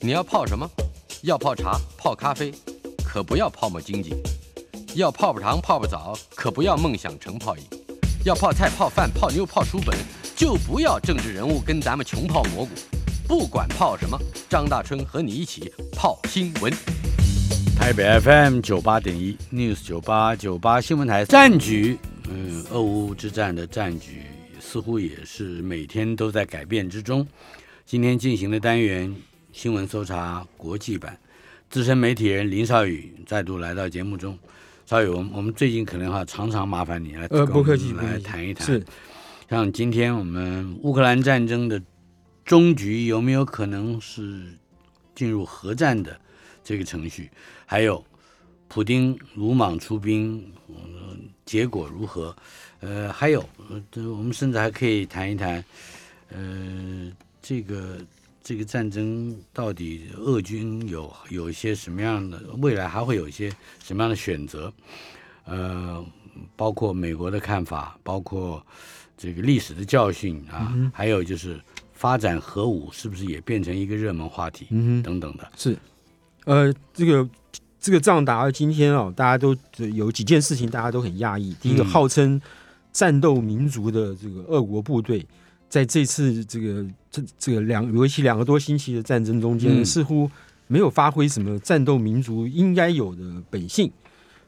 [0.00, 0.70] 你要泡什么？
[1.22, 2.52] 要泡茶、泡咖啡，
[3.04, 4.10] 可不要泡沫经济；
[4.94, 7.64] 要泡泡糖、泡泡澡，可不要梦想成泡影；
[8.24, 9.96] 要泡菜、泡饭、泡妞、泡书本，
[10.36, 12.70] 就不要政治人物跟咱们穷泡蘑菇。
[13.26, 14.16] 不管泡什么，
[14.48, 16.72] 张大春和你一起泡新闻。
[17.76, 24.22] 台北 FM 九八点一 News 九八九八新闻台战局，嗯，俄乌之战的战局
[24.60, 27.26] 似乎也是每天都在改变之中。
[27.84, 29.14] 今天进行的单元
[29.52, 31.18] 新闻搜查国际版，
[31.70, 34.38] 资深媒体人林少宇再度来到节目中。
[34.86, 38.66] 少宇，我们我们最近可能哈常常麻烦你来呃不客气跟我们来谈一谈。
[38.66, 38.84] 是
[39.48, 41.82] 像今天我们乌克兰战争的
[42.44, 44.46] 终局有没有可能是
[45.14, 46.18] 进入核战的
[46.62, 47.30] 这个程序？
[47.66, 48.04] 还有
[48.68, 52.34] 普丁鲁莽出兵，嗯结果如何？
[52.80, 55.64] 呃，还有，呃，这我们甚至还可以谈一谈，
[56.30, 57.10] 呃，
[57.42, 57.98] 这个
[58.48, 64.72] 这个战争到底俄军有有一些什么样的未来还会有一些什么样的选择？
[65.44, 66.02] 呃，
[66.56, 68.64] 包括美国的看法，包括
[69.18, 71.60] 这个历史的教训啊，还有就是
[71.92, 75.46] 发展核武是不是也变成一个热门话题、嗯，等等的。
[75.54, 75.76] 是，
[76.46, 77.28] 呃，这个
[77.78, 79.54] 这个仗打到今天哦，大家都
[79.94, 81.52] 有几件事情大家都很讶异。
[81.60, 82.40] 第一个，嗯号称
[82.94, 85.26] 战斗民族的这个俄国部队，
[85.68, 90.30] 在这次这个这这个两为期两个多星期的战争中间，嗯似乎
[90.66, 93.90] 没有发挥什么战斗民族应该有的本性。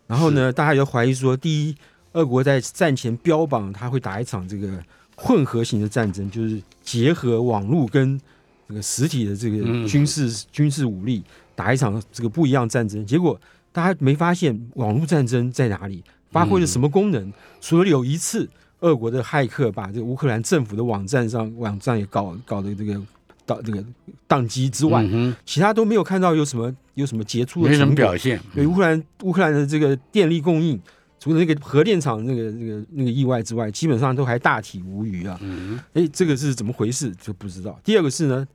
[0.07, 1.77] 然后呢，大家也怀疑说，第一，
[2.13, 4.83] 俄国在战前标榜他会打一场这个
[5.15, 8.21] 混合型的战争，就是结合网络跟
[8.69, 11.23] 这个实体的这个嗯军事、军事武力
[11.55, 13.07] 打一场这个不一样战争。
[13.07, 17.33] 结果大家没发现网络战争在哪里，发挥了什么功能？
[17.61, 18.49] 除了有一次
[18.81, 23.01] 俄国的骇客把这个乌克兰政府的网站上网站也搞搞的这个
[23.47, 23.85] 到这个
[24.29, 28.03] 宕机之外，嗯其他都没有看到有什么有什么杰出的，没什么的。
[28.03, 28.41] 表现。
[28.55, 30.81] 对乌克兰乌克兰的这个电力供应，
[31.19, 35.37] 除了那个核电厂那个那个那个意外之外，基本上都还大体无余啊。
[35.43, 37.79] 嗯哎，这个是怎么回事就不知道。
[37.83, 38.47] 第二个是呢，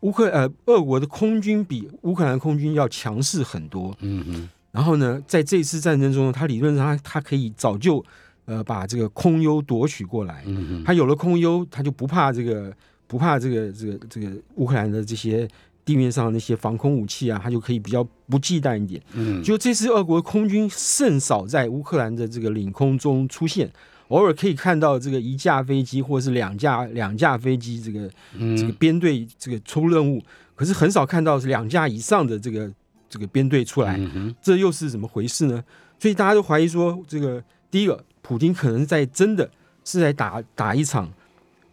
[0.00, 3.96] 乌克呃俄国的空军比乌克兰空军要强势很多。
[4.00, 8.04] 嗯嗯，然后呢，在这次战争中呢，他理论上他他可以早就
[8.52, 10.44] 呃把这个空优夺取过来。
[10.84, 12.72] 他有了空优，他就不怕这个
[13.06, 15.48] 不怕这个这个这个乌克兰的这些
[15.84, 19.02] 地面上那些防空武器啊，他就可以比较不忌惮一点。
[19.14, 23.70] 嗯，就这次俄国空军甚少在乌克兰的这个领空中出现，
[24.08, 28.08] 偶尔可以看到这个一架飞机或者是两架两架飞机这个
[28.56, 30.22] 这个嗯编队这个出任务，
[30.54, 32.70] 可是很少看到是两架以上的这个
[33.08, 35.62] 这个编队出来，嗯，这又是怎么回事呢？
[35.98, 39.50] 所以大家都怀疑说，这个第一个，普京可能在真的
[39.84, 41.12] 是在打打一场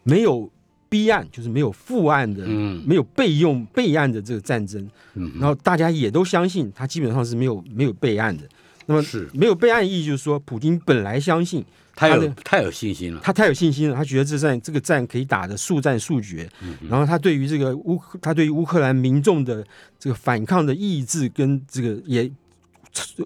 [0.04, 0.50] 没有
[0.90, 2.44] 逼案，就是没有负案的。
[2.48, 8.44] 嗯没有备用备案的这个战争，嗯，然后大家也都相信他基本上是没有没有备案的。
[8.88, 11.64] 那么是没有备案意义就是说，普京本来相信
[11.96, 13.22] 他有太有信心了。
[13.24, 16.50] 他太有信心了，他觉得这战这个战可以打的速战速决。
[16.64, 19.64] 嗯然后他对于这个乌他对于乌克兰民众的
[20.00, 22.32] 这个反抗的意志跟这个也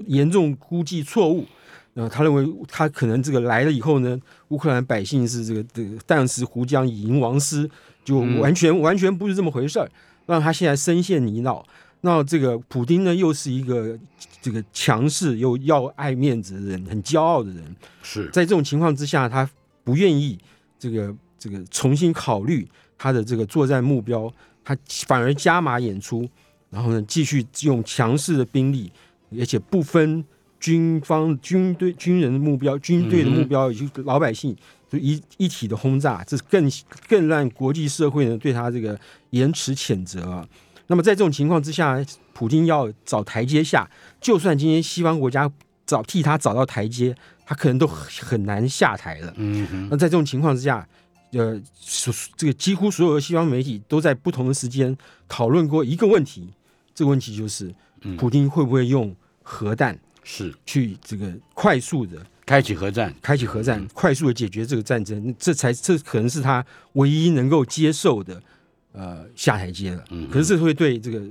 [0.07, 1.45] 严重估计错误。
[1.93, 7.69] 然后他认为他可能这个来了以后呢，乌克兰百姓是这个这个弹石胡将以迎王师，
[8.03, 9.89] 就嗯完全、完全不是这么回事儿，
[10.25, 11.63] 让他现在深陷泥淖。
[12.01, 13.97] 那这个普丁呢，又是一个
[14.41, 17.63] 这个强势又要爱面子的人，很骄傲的人。
[18.01, 19.49] 是，在这种情况之下，他
[19.83, 20.37] 不愿意
[20.77, 22.67] 这个这个重新考虑
[22.97, 24.29] 他的这个作战目标，
[24.65, 24.75] 他
[25.05, 26.27] 反而加码演出，
[26.69, 28.91] 然后呢，继续用强势的兵力，
[29.39, 30.25] 而且不分
[30.63, 34.55] 军方、军队、军人的目标、军队的目标以及老百姓，
[34.89, 36.71] 就一一体的轰炸，这是更
[37.09, 38.97] 更让国际社会呢对他这个
[39.31, 40.47] 延迟谴责啊。
[40.87, 42.01] 那么在这种情况之下，
[42.31, 43.85] 普京要找台阶下，
[44.21, 45.51] 就算今天西方国家
[45.85, 47.13] 找替他找到台阶，
[47.45, 49.33] 他可能都很很难下台了。
[49.35, 50.87] 嗯哼，那在这种情况之下，
[51.33, 54.95] 呃，所这个几乎所有的西方媒体都在不同的时间
[55.27, 56.53] 讨论过一个问题，
[56.95, 63.13] 这个问题就是，嗯普京会不会用核弹是去这个快速的开启核战。
[63.21, 65.35] 开启核战，快速的解决这个战争？
[65.37, 68.41] 这才这可能是他唯一能够接受的
[68.91, 70.03] 呃下台阶了。
[70.09, 71.21] 嗯可是这会对这个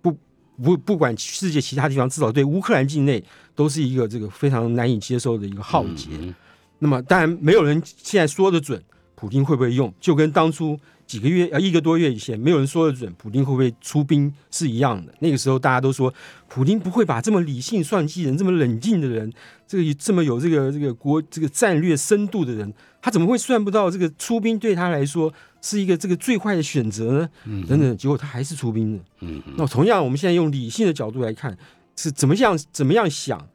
[0.00, 0.16] 不
[0.62, 3.22] 不不管世界其他地方，至少对乌克兰境内
[3.54, 6.08] 都是一个这个非常难以接受的一个浩劫。
[6.12, 6.34] 嗯
[6.78, 8.82] 那么当然没有人现在说的准
[9.14, 15.14] 普京会不会用，就跟当初几个月呃一个多月以前，没有人说得准普京会不会出兵是一样的。
[15.20, 16.12] 那个时候大家都说，
[16.48, 19.32] 普京不会把这么理性算计人、这么冷静的人，
[19.66, 25.32] 这个这么有这个这个国这个战略深度的人，他怎么会算不到这个出兵对他来说
[25.62, 27.28] 是一个这个最坏的选择呢？
[27.68, 29.02] 等等，结果他还是出兵了。
[29.20, 31.56] 嗯那同样，我们现在用理性的角度来看，
[31.94, 33.46] 是怎么样怎么样想，呃，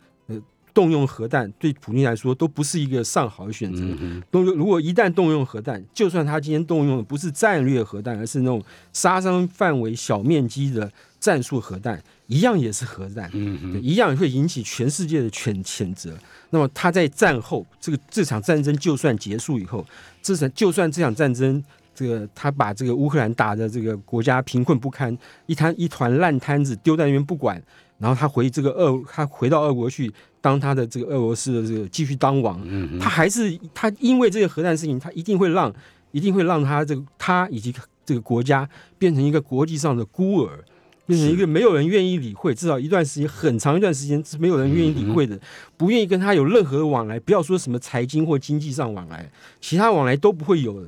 [0.74, 3.82] 动用核弹对普京来说都不是一个上好的选择。
[3.84, 8.64] 嗯动用如果一旦动用核弹，就算他今天动用的不是战略核弹，而是那种
[8.94, 16.18] 杀伤范围小面积的战术核弹，一样也是核弹，嗯对一样会引起全世界的谴谴责。
[16.50, 19.86] 那么他在战后这个这场战争就算结束以后，
[20.22, 21.64] 这场就算这场战争。
[21.94, 25.16] 这个他把这个乌克兰打的这个国家贫困不堪，
[25.46, 27.62] 一摊一团烂摊子丢在那边不管，
[28.02, 30.12] 然后他回这个俄，他回到俄国去
[30.42, 35.72] 当他的这个俄罗斯的这个继续当王，嗯他还是他因为这个核弹事情，他一定会让
[36.12, 37.72] 一定会让他这个他以及
[38.04, 38.68] 这个国家
[38.98, 40.66] 变成一个国际上的孤儿，
[41.06, 45.40] 变成一个没有人愿意理会，至少一段时间很长一段时间是没有人愿意理会的，
[45.78, 49.32] 不愿意跟他有任何的往来，不要说什么财经或经济上往来，
[49.62, 50.88] 其他往来都不会有的。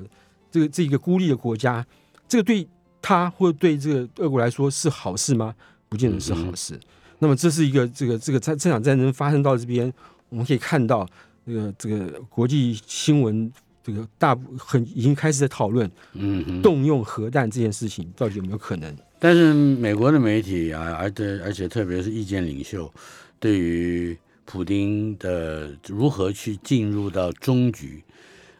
[0.51, 1.85] 这个这个孤立的国家，
[2.27, 2.67] 这个对
[3.01, 5.53] 他或者对这个俄国来说是好事吗？
[5.89, 6.79] 不见得是好事。
[7.23, 9.91] 那么这是一个这个这个在这场战争发生到这边，
[10.27, 11.07] 我们可以看到
[11.47, 13.49] 这个这个国际新闻
[13.81, 16.61] 这个大部很已经开始在讨论嗯嗯。
[16.61, 18.93] 动用核弹这件事情到底有没有可能？
[19.19, 22.93] 但是美国的媒体啊，而且而且特别是意见领袖，
[23.39, 28.03] 对于普丁的如何去进入到终局，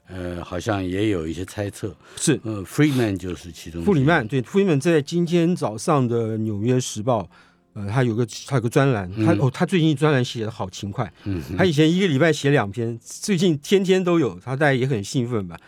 [0.07, 1.93] 呃，好像也有一些猜测。
[2.15, 7.23] 是呃，Freeman 就是其中之一弗里曼对，Freeman 在今天早上的《纽约时报》，
[7.73, 9.39] 呃，他有个他有个专栏，他、嗯。
[9.39, 15.59] 哦，他最近专栏写的好勤快，嗯他以前一个礼拜写两篇，最近天天都有，他大家也很兴奋吧。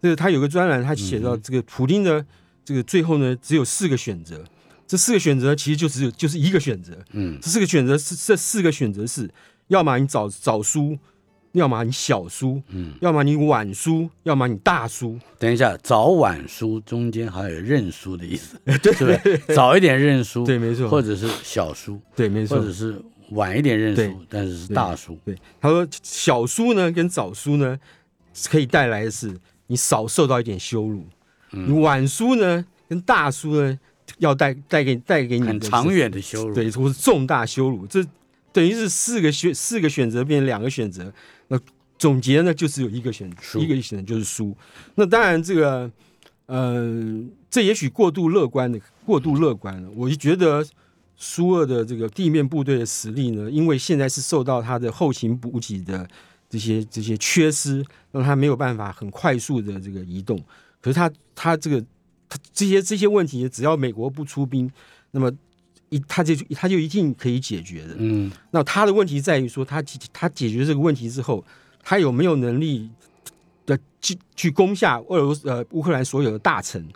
[0.00, 2.24] 这个他有个专栏，他写到这个普丁的
[2.64, 4.44] 这个最后呢，只有四个选择，
[4.88, 7.38] 这四个选择其实就只有就是一个选择，嗯。
[7.40, 9.30] 这四个选择是这四个选择是，
[9.68, 10.98] 要么你早早输，
[11.52, 15.18] 要么你小输，嗯，要么你晚输，要么你大输。
[15.38, 19.36] 等一下，早晚输中间还有认输的意思， 对不对？
[19.54, 23.00] 早一点认输，对，没错，或者是小输，对，没错或，者是
[23.30, 25.18] 晚一点认输，但是是大输。
[25.24, 27.78] 对，他说小输呢跟早输呢，
[28.48, 29.34] 可以带来的是
[29.66, 31.02] 你少受到一点羞辱；
[31.52, 33.78] 嗯你晚输呢跟大输呢，
[34.18, 36.54] 要带带给带给你长远的羞辱。
[36.54, 37.86] 对，或是重大羞辱。
[37.86, 38.02] 这
[38.52, 41.41] 等于是四个选四个选择变成两个选择，那
[42.02, 44.56] 总结呢就只有一个选择一个选择就是输。
[44.96, 45.90] 那当然这个
[46.46, 50.66] 呃，这也许过度乐观的过度乐观了，我就觉得。
[51.24, 56.08] 苏俄的这个地面部队的实力呢，因为现在是受到他的后勤补给的
[56.50, 60.36] 这些这些缺失，让他没有办法很快速的这个移动。
[60.80, 61.80] 可是他他这个
[62.28, 64.68] 他这些这些问题，只要美国不出兵，
[65.12, 65.30] 那么
[65.90, 67.94] 一他就他就一定可以解决的。
[67.98, 71.44] 嗯那他的问题在于说，他解他解决这个问题之后，
[71.82, 72.88] 他有没有能力
[73.66, 76.86] 的去去攻下俄罗斯呃乌克兰所有的大臣？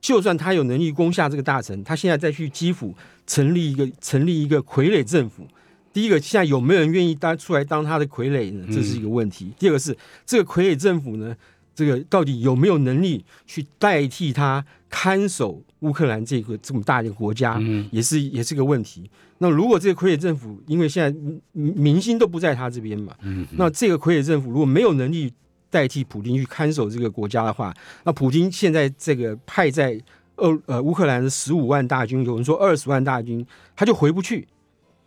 [0.00, 2.92] 就算他有能力攻下这个大臣，他现在再去基辅
[3.24, 5.46] 成立一个成立一个傀儡政府。
[5.92, 8.66] 第一个，现在有没有人愿意当出来当他的傀儡呢？
[8.72, 9.52] 这是一个问题。
[9.58, 9.96] 第二个是
[10.26, 11.36] 这个傀儡政府呢，
[11.74, 17.56] 这个到底有没有能力去代替他看守乌克兰这个这么大的国家？
[17.60, 19.10] 嗯也是也是个问题。
[19.38, 21.18] 那如果这个傀儡政府，因为现在
[21.52, 25.32] 民民心都不在他这边嘛，嗯那这个傀儡政府如果没有能力
[25.68, 27.74] 代替普京去看守这个国家的话，
[28.04, 29.98] 那普京现在这个派在
[30.36, 34.46] 俄呃乌克兰的十五万大军，有人说二十万大军，他就回不去，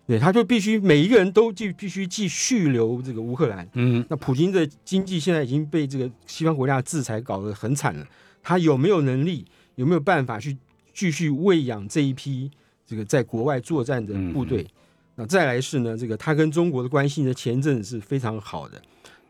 [0.08, 3.68] 对，他就必须每一个人都继必须继续留这个乌克兰。
[3.74, 8.06] 嗯那普京的经济现在已经被这个西方国家的制裁搞得很惨了，
[8.44, 9.44] 他有没有能力，
[9.76, 10.56] 有没有办法去
[10.94, 12.52] 继续喂养这一批
[12.86, 14.68] 这个在国外作战的部队？
[15.16, 18.80] 那再来是呢，这个他跟中国的关系呢，前一阵子是非常好的，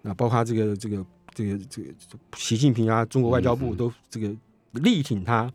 [0.01, 1.89] 那包括这个这个这个这个
[2.35, 4.29] 习近平啊，中国外交部都这个
[4.73, 5.49] 力挺他。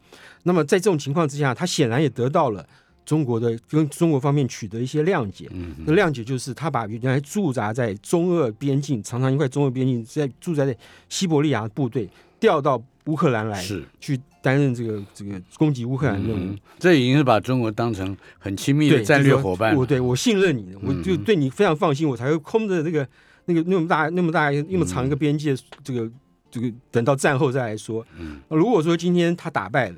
[0.44, 2.66] 那么在这种情况之下，他显然也得到了
[3.04, 5.49] 中国的跟中国方面取得一些谅解。
[5.52, 10.76] 嗯那谅解就是他把原来驻扎在中俄边境、长长一块中俄边境，在驻扎在
[11.09, 16.38] 西伯利亚的部队调到乌克兰来，是去担任这个这个攻击乌克兰任务。
[16.38, 19.78] 嗯，这已经是把中国当成很亲密的对，战略伙伴了。
[19.78, 23.07] 我对我信任你，我就嗯对你非常放心，我才会空着这个
[23.47, 26.09] 那个那么大那么大那么长一个边界，这个
[26.50, 28.07] 这个等到战后再来说。
[28.19, 29.97] 嗯如果说今天他打败了，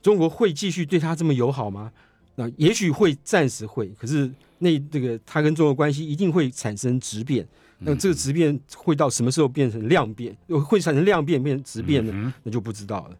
[0.00, 1.90] 中国会继续对他这么友好吗？
[2.34, 7.46] 那也许会暂时会，可是那这个他跟中国关系一定会产生质变。
[7.84, 10.36] 那这个质变会到什么时候变成量变？
[10.68, 12.12] 会产生量变变成质变呢？
[12.14, 13.16] 嗯那就不知道了。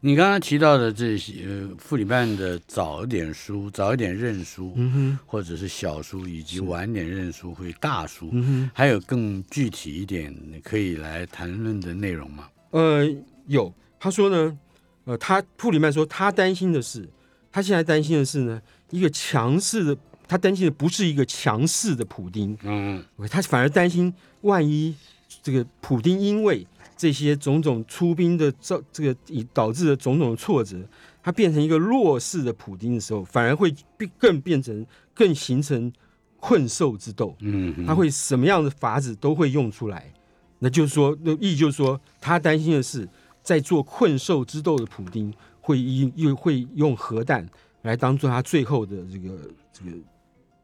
[0.00, 4.76] 你刚刚提到的这些，呃，傅里曼的早一点书、早一点认输，
[5.24, 8.30] 或者是小书，以及晚点认输会大书，
[8.74, 12.46] 还有更具体一点可以来谈论的内容吗？
[12.72, 13.08] 呃，
[13.46, 14.58] 有，他说呢，
[15.04, 17.08] 呃，他库里曼说他担心的是，
[17.54, 19.96] 他现在担心的是呢，一个强势的，
[20.26, 24.92] 他担心的不是一个强势的普丁，嗯他反而担心万一
[25.40, 30.76] 这个普丁因为这些种种出兵的造这个以导致的种种挫折，
[31.22, 34.84] 他变成一个弱势的普丁的时候，反而会变更变成
[35.14, 35.92] 更形成
[36.40, 37.36] 困兽之斗。
[37.38, 40.12] 嗯嗯，他会什么样的法子都会用出来。
[40.58, 43.08] 那就是说，那意义就是说，他担心的是，
[43.44, 45.32] 在做困兽之斗的普丁
[45.64, 47.48] 会用又会用核弹
[47.80, 49.30] 来当做他最后的这个
[49.72, 49.96] 这个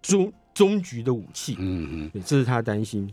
[0.03, 1.57] 终终局的武器。
[1.59, 3.11] 嗯嗯，对，这是他担心。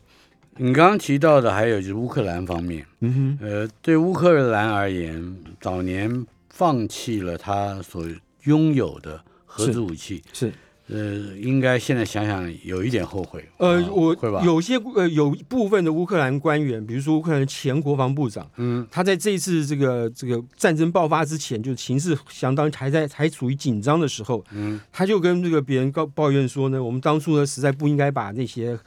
[0.58, 8.06] 你刚刚提到的还有就是乌克兰方面，嗯哼，呃，对乌克兰而言，早年放弃了他所
[8.44, 10.52] 拥有的核子武器，是。
[10.90, 13.44] 呃，应该现在想想有一点后悔。
[13.58, 14.42] 呃啊，我会吧？
[14.44, 28.78] 有些呃有部分的乌克兰官员，比如说乌克兰前国防部长，嗯他在这一次这个这个战争爆发之前，就是情势相当还在还处于紧张的时候，嗯他就跟这个别人告抱怨说呢，我们当初呢实在不应该把那些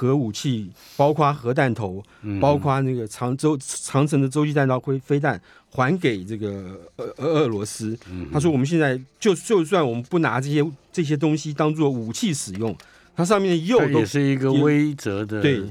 [0.00, 5.38] 核武器，包括核弹头，嗯，包括那个长洲长城的洲际弹道飞飞弹，
[5.70, 7.94] 还给这个俄俄俄罗斯。
[8.10, 12.74] 嗯他说我们现在就就算我们不拿这些这些东西当做武器使用，
[13.14, 15.62] 它上面的铀都也是一个也威慑的对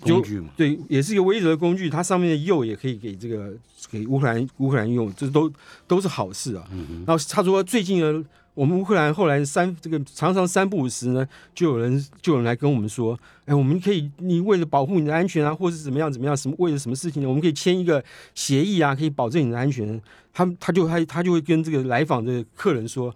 [0.00, 0.48] 工具嘛。
[0.56, 1.88] 对，也是一个威慑的工具。
[1.88, 3.52] 它上面的铀也可以给这个
[3.88, 5.48] 给乌克兰乌克兰用，这都
[5.86, 6.64] 都是好事啊。
[6.72, 18.02] 嗯然后他说最近呢，我们乌克兰后来三这个常常三不五时呢，就有人就有人来跟我们说，哎，我们可以你为了保护你的安全啊，或是怎么样怎么样，什么为了什么事情呢，我们可以签一个
[18.34, 20.00] 协议啊，可以保证你的安全。
[20.32, 23.12] 他他就他他就会跟这个来访的客人说，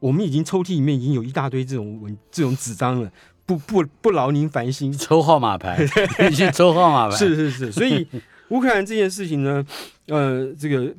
[0.00, 3.08] 我们已经抽屉里面已经有一大堆这种文这种纸张了，
[3.46, 4.92] 不不不劳您烦心。
[4.92, 5.86] 抽号码牌，
[6.28, 7.16] 你去抽号码牌。
[7.16, 8.04] 是是是，所以
[8.48, 9.64] 乌克兰这件事情呢，
[10.06, 10.92] 呃，这个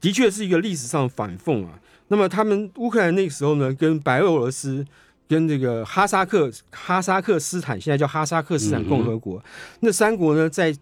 [0.00, 1.80] 的确是一个历史上反讽啊。
[2.12, 4.84] 那么他们乌克兰那个时候呢，跟白俄罗斯、
[5.26, 9.42] 跟这个哈萨克哈萨克斯坦，现在叫哈萨克斯坦共和国，
[9.80, 10.76] 那三国呢，在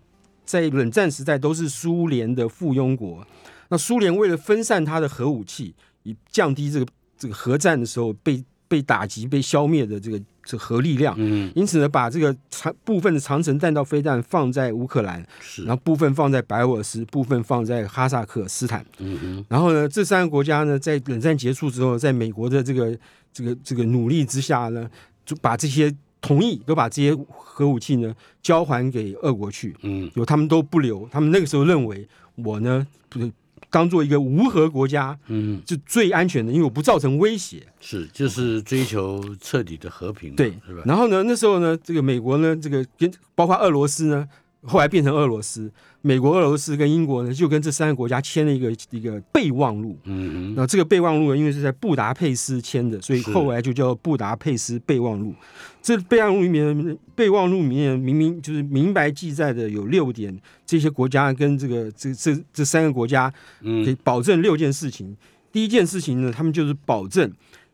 [0.45, 3.25] 在冷战时代都是苏联的附庸国。
[3.69, 5.73] 那苏联为了分散它的核武器，
[6.03, 15.65] 以降低这个这个核战的时候被被打击、被消灭的这个这核力量，嗯，因此呢，把这个长部分的长城弹道飞弹放在乌克兰，是。
[15.65, 18.87] 然，后部分放在白俄罗斯，部分放在哈萨克斯坦。
[18.99, 22.97] 嗯哼，然后呢，这三个国家呢，在冷战结束之后，在美国的这个
[23.33, 24.89] 这个这个努力之下呢，
[25.27, 30.09] 就把这些同意都把这些核武器呢交还给俄国去，嗯。
[30.15, 31.09] 有他们都不留。
[31.11, 33.29] 他们那个时候认为我呢，不是
[33.71, 37.67] 当做一个无核国家嗯，就最安全的，因为我不造成威胁。
[37.81, 40.83] 是，就是追求彻底的和平，对是吧？
[40.85, 44.29] 然后呢，那时候呢，这个美国呢，这个跟包括俄罗斯呢，
[44.63, 45.71] 后来变成俄罗斯，
[46.03, 49.97] 美国、俄罗斯跟英国呢，就跟这三个国家签了一个一个备忘录。
[50.05, 55.35] 嗯哼，那这个备忘录呢，因为是在布达佩斯签的，所以后来就叫布达佩斯备忘录。
[55.81, 63.31] 这备忘录里面，备忘录里面明明就是明白记载的有六点，这些国家跟这个这这这三个国家
[63.63, 65.17] 可以嗯保证六件事情。
[65.51, 67.33] 第一件事情呢，他们就是保证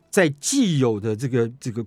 [0.09, 1.85] 在既有的这个这个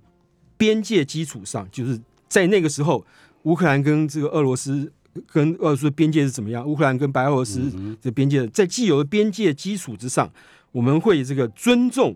[0.59, 3.05] 边界基础上，就是在那个时候，
[3.43, 4.93] 乌克兰跟这个俄罗斯
[5.27, 6.67] 跟俄罗斯的边界是怎么样？
[6.67, 10.31] 乌克兰跟白俄罗斯嗯的边界，在既有的边界基础之上，
[10.73, 12.15] 我们会这个尊重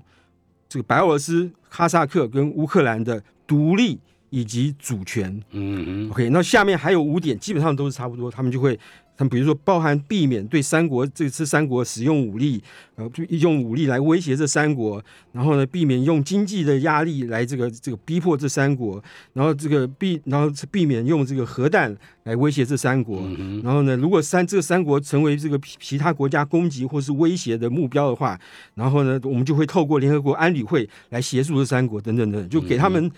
[0.69, 3.99] 这个白俄罗斯、哈萨克跟乌克兰的独立
[4.31, 5.31] 以及主权。
[5.51, 8.31] 嗯嗯，OK，那下面还有五点，基本上都是差不多。
[8.31, 8.79] 他们就会，
[9.17, 12.63] 他们比如说包含避免对三国这次三国使用武力，
[12.97, 15.03] 呃，就用武力来威胁这三国，
[15.33, 19.03] 然后呢，避免用经济的压力来这个这个逼迫这三国，
[19.33, 23.21] 然后这个避，然后避免用这个核弹来威胁这三国。
[23.39, 28.39] 嗯，然后呢，如果三这三国成为这个其其他国家攻击或是威胁的目标的话，
[28.75, 33.09] 然后呢，我们就会透过联合国安理会来协助这三国等等等，就给他们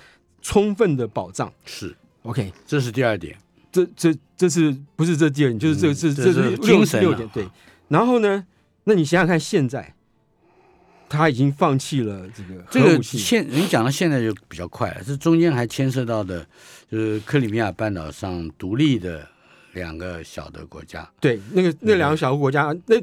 [0.43, 1.51] 充分的保障。
[1.65, 3.35] 是，OK，这是第二点。
[3.85, 5.59] 这这这是不是这第二点？
[5.59, 7.47] 就是这嗯这这是六精神啊六点对。
[7.89, 8.47] 然后呢，
[8.85, 9.95] 那你想想看，现在
[11.09, 16.47] 他已经放弃了这个这个武器，现你讲到现在就比较快了，这中间还牵涉到的，
[16.91, 19.27] 就是克里米亚半岛上独立的
[19.73, 21.09] 两个小的国家。
[21.21, 22.97] 对那个那两个小国家，那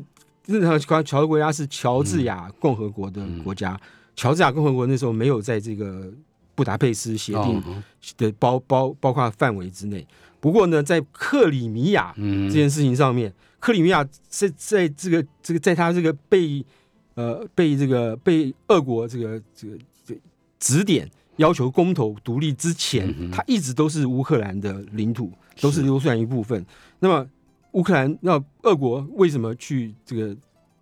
[0.45, 3.79] 那两个小小的国家是乔治亚共和国的嗯国家。
[4.15, 6.11] 乔治亚共和国那时候没有在这个
[6.53, 7.81] 布达佩斯协定哦
[8.17, 10.05] 的包包包括范围之内。
[10.43, 16.65] 不过呢，在克里米亚嗯这件事情上面，克里米亚在在这个这个在他这个被
[17.13, 20.13] 呃被这个被俄国这个这个这
[20.59, 25.31] 指点要求公投独立之前，嗯哼它一直都是乌克兰的领土，
[25.61, 26.65] 都是是乌克兰一部分。
[26.99, 27.25] 那么
[27.71, 30.35] 乌克兰那俄国为什么去这个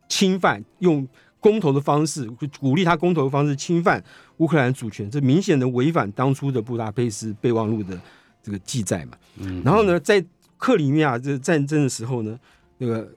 [0.10, 1.08] 侵犯用
[1.40, 2.28] 公投的方式，
[2.60, 4.04] 鼓励他公投的方式侵犯
[4.38, 5.08] 乌克兰主权？
[5.12, 8.02] 这明显的违反当初的布达佩斯备忘录的
[8.42, 9.18] 这个记载嘛。
[9.38, 10.24] 嗯然后呢，在
[10.58, 12.40] 克里米亚这战争的时候呢，
[12.78, 13.10] 那个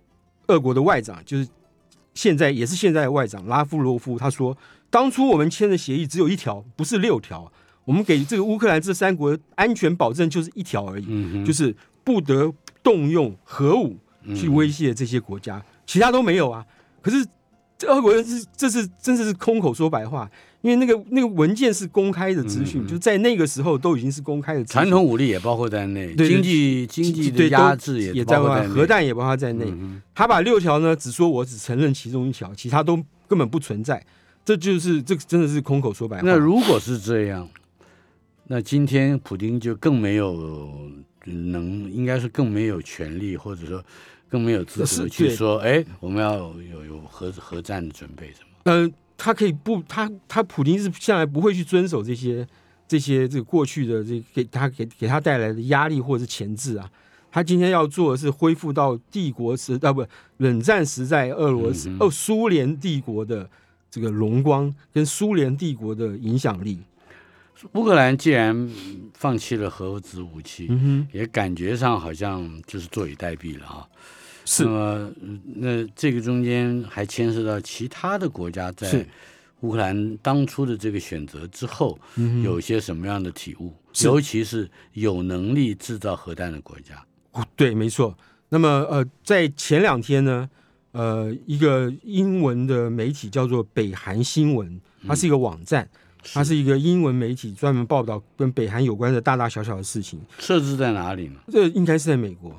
[0.47, 1.47] 俄国的外长就是
[2.15, 4.57] 现在也是现在的外长拉夫罗夫，他说，
[4.89, 7.51] 当初我们签的协议只有一条，不是六条，
[7.85, 12.53] 我们给这个乌克兰这三国安全保证就是一条而已，嗯就是不得
[12.83, 13.97] 动用核武
[14.35, 16.65] 去威胁这些国家，其他都没有啊。
[17.03, 17.27] 可是
[17.77, 24.75] 这俄国人是这是真的是空口说白话，因为那个那个文件是公开的资讯，嗯嗯就在那个时候都已经是公开的资讯。
[24.75, 29.65] 传统武力也包括在内，经济经济的对压制也在外，包括在内核弹也包括在内。
[29.67, 34.01] 嗯他把六条呢，只说我只承认其中一条，其他都根本不存在。
[34.45, 36.23] 这就是这真的是空口说白话。
[36.25, 37.49] 那如果是这样，
[38.47, 40.79] 那今天普京就更没有
[41.25, 43.83] 能，应该是更没有权利，或者说
[44.29, 48.49] 更没有资格去说，哎，我们要有有核核战的准备什么？
[48.65, 52.47] 嗯、他可以不，他他普京是向来不会去遵守这些
[52.89, 56.91] 这些这个过去的这给他给给他带来的压力或者是钳制啊。
[57.31, 63.49] 他今天要做的是恢复到帝国时啊不冷战时代俄罗斯嗯哦苏联帝国的
[63.91, 66.79] 这个荣光跟苏联帝国的影响力。
[67.73, 68.71] 乌克兰既然
[69.15, 73.89] 放弃了核子武器，嗯，也感觉上好像就是坐以待毙了啊。
[74.45, 75.13] 是那么，呃
[75.55, 79.07] 那这个中间还牵涉到其他的国家在
[79.61, 81.99] 乌克兰当初的这个选择之后，
[82.43, 83.73] 有些什么样的体悟？
[83.95, 87.03] 是尤其是有能力制造核弹的国家。
[87.57, 88.17] 对，没错。
[88.51, 90.51] 那么呃，在前两天呢，
[90.93, 95.89] 呃，一个英文的媒体叫做北韩新闻，它是一个网站，
[96.33, 100.21] 它是一个英文媒体，专门报道跟北韩有关的大大小小的事情。
[100.39, 101.35] 设置在哪里呢？
[101.49, 102.55] 这应该是在美国，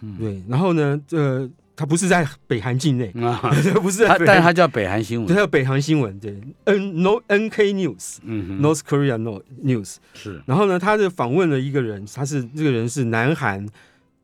[0.00, 0.42] 嗯对。
[0.48, 3.40] 然后呢，呃，它不是在北韩境内， 啊，
[3.82, 5.26] 不是但是它叫北韩新，闻。
[5.26, 8.18] 它叫北韩新闻，对，N No N K News。
[8.22, 13.66] 嗯哼，North Korea No News，是然后呢，他就访问了一个人，他是这个人是南韩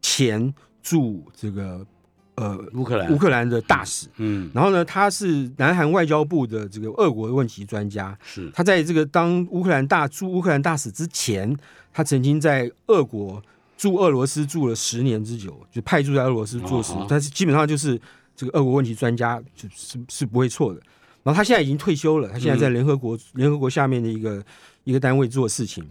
[0.02, 1.84] 前驻这个
[2.36, 3.12] 呃乌克兰。
[3.12, 8.16] 乌克兰的大使，嗯，然后呢，他是南韩外交部的这个俄国问题专家。
[8.24, 11.56] 是他在这个当乌克兰大驻乌克兰大使之前，
[11.92, 13.42] 他曾经在俄国
[13.76, 18.00] 驻俄罗斯住了十年之久，就派驻在俄罗斯做事哦，但是基本上就是
[18.34, 20.80] 这个俄国问题专家，就是是不会错的。
[21.22, 24.44] 然后他现在已经退休了，他现在在联合国、联合国下面的一个
[24.84, 25.84] 一个单位做事情。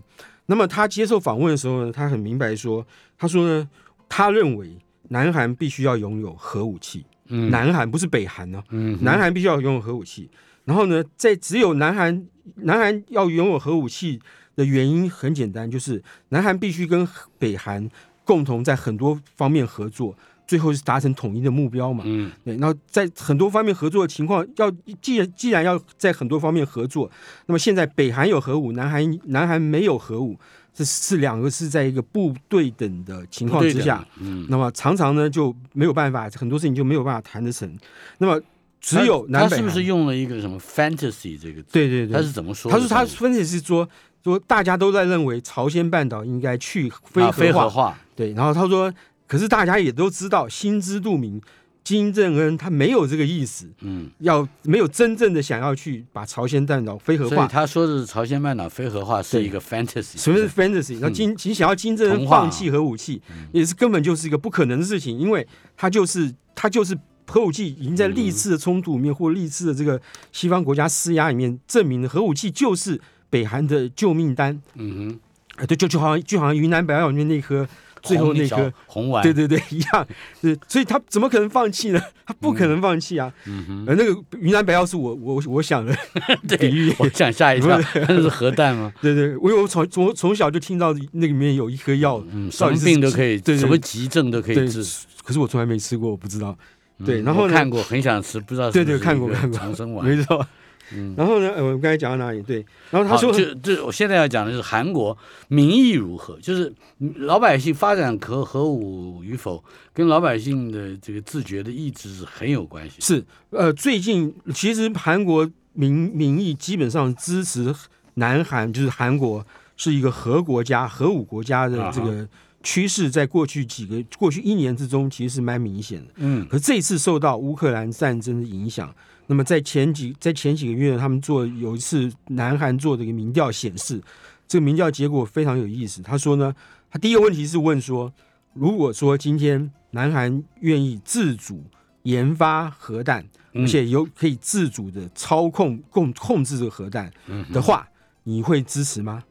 [0.46, 2.86] 那么他接受访问的时候呢，他很明白说，
[3.18, 3.68] 他说呢，
[4.08, 4.78] 他认为
[5.10, 7.06] 南韩必须要拥有核武器。
[7.28, 10.30] 嗯南韩不是北韩呢、嗯南韩必须要拥有核武器。
[10.66, 14.20] 然后呢，在只有南韩南韩要拥有核武器
[14.56, 17.90] 的原因很简单，就是南韩必须跟北韩
[18.24, 20.16] 共同在很多方面合作，
[20.48, 22.04] 最后是达成统一的目标嘛。
[22.08, 27.10] 嗯对，然后在很多方面合作的情况，要既然既然要在很多方面合作，
[27.48, 30.40] 那么现在北韩有核武，南韩南韩没有核武，
[30.76, 37.80] 这是两个是在一个不对等的情况之下，嗯，那么常常呢就没有办法，很多事情就没有办法谈得成。
[38.18, 38.38] 那么
[38.82, 41.70] 只有他南北韩他是不是用了一个什么 fantasy 这个字？
[41.72, 42.70] 对对对，他是怎么说？
[42.70, 43.88] 他说他分析是说
[44.22, 48.94] 说大家都在认为朝鲜半岛应该去非啊非，核化，对，然后他说，
[49.28, 51.42] 可是大家也都知道，心知肚明，
[51.86, 57.48] 金正恩他没有这个意思，嗯，要没有真正的想要去把朝鲜半岛非核所以化。
[57.48, 60.18] 他说的朝鲜半岛非核化是一个 fantasy。
[60.20, 60.98] 什么是 fantasy？
[61.00, 63.22] 那金你想要金正恩放弃核武器，
[63.54, 74.60] 也是根本就是一个不可能的事情，因为他就是他就是核武器已经在历次的冲突里面，或历次的这个西方国家施压里面，证明了核武器就是北韩的救命单。
[74.74, 75.20] 嗯
[75.58, 77.70] 啊，对，就就好像就好像云南白药里面那颗哼，
[78.06, 80.08] 最后那颗，红丸，对对对，一样。
[80.42, 82.02] 对，所以他怎么可能放弃呢？
[82.26, 83.32] 他不可能放弃啊。
[83.46, 85.96] 嗯哼，呃，那个云南白药是我我我想的
[86.60, 86.96] 比喻对，。
[87.00, 88.94] 我想吓一跳， 那是核弹吗？
[89.02, 94.84] 对对，因为我从从从小就听到那里面有一颗药，嗯，什么病都可以，什么急症都可以对治。，
[95.24, 96.52] 可是我从来没吃过，我不知道。
[96.98, 100.08] 嗯对然后看过，很想吃，不知道对对看过看过长生丸。
[100.08, 100.48] 没错。
[100.94, 102.42] 嗯然后呢，呃我们刚才讲到哪里？
[102.42, 105.18] 对，然后他，说，就就我现在要讲的是韩国
[105.48, 106.72] 民意如何，就是
[107.16, 112.98] 老百姓发展核核武与否，跟老百姓的这个自觉的意志是很有关系。
[113.00, 117.74] 是呃，最近其实韩国民民意基本上支持
[118.16, 119.46] 南韩，就是韩国
[119.76, 122.28] 是一个核国家、核武国家的这个
[122.64, 126.14] 趋势在过去几个过去一年之中其实是蛮明显的。
[126.18, 128.94] 嗯可这一次受到乌克兰战争的影响，
[129.28, 134.02] 那么在前几在前几个月，他们做有一次南韩做的一个民调显示，
[134.48, 136.02] 这个民调结果非常有意思。
[136.02, 136.54] 他说呢，
[136.92, 138.14] 他第一个问题是问说，
[138.54, 141.64] 如果说今天南韩愿意自主
[142.04, 147.88] 研发核弹，嗯而且有可以自主的操控控控制这个核弹嗯的话，
[148.24, 149.24] 你会支持吗？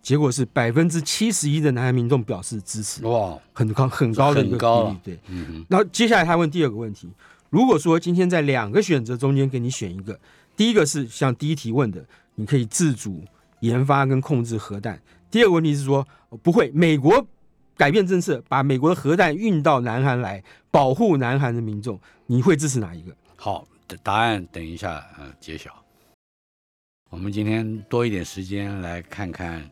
[0.00, 4.84] 结果是百分之七十一的南韩民众表示支持，哇，很高很高的一个。
[4.84, 7.10] 比例对，嗯哼然后接下来他问第二个问题：
[7.50, 10.18] 如果说今天在两个选择中间给你选一个，
[10.56, 13.24] 第一个是像第一题问的，你可以自主
[13.60, 14.96] 研发跟控制核弹；
[15.30, 17.26] 第二个问题是说呃不会，美国
[17.76, 23.16] 改变政策，把美国的核弹运到南韩来保护南韩的民众，你会支持哪一个？
[23.36, 23.66] 好，
[24.02, 25.72] 答案等一下呃揭晓。
[27.10, 29.70] 我们今天多一点时间来看看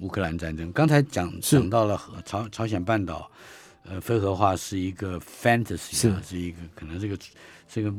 [0.00, 0.70] 乌克兰战争。
[0.72, 3.30] 刚才讲是讲到了和朝朝鲜半岛，
[3.88, 6.38] 呃，非核化是一个 fantasy 啊，是。
[6.38, 7.16] 一个可能这个
[7.68, 7.92] 这个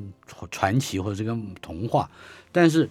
[0.52, 2.10] 传奇或者这个童话，
[2.52, 2.90] 但是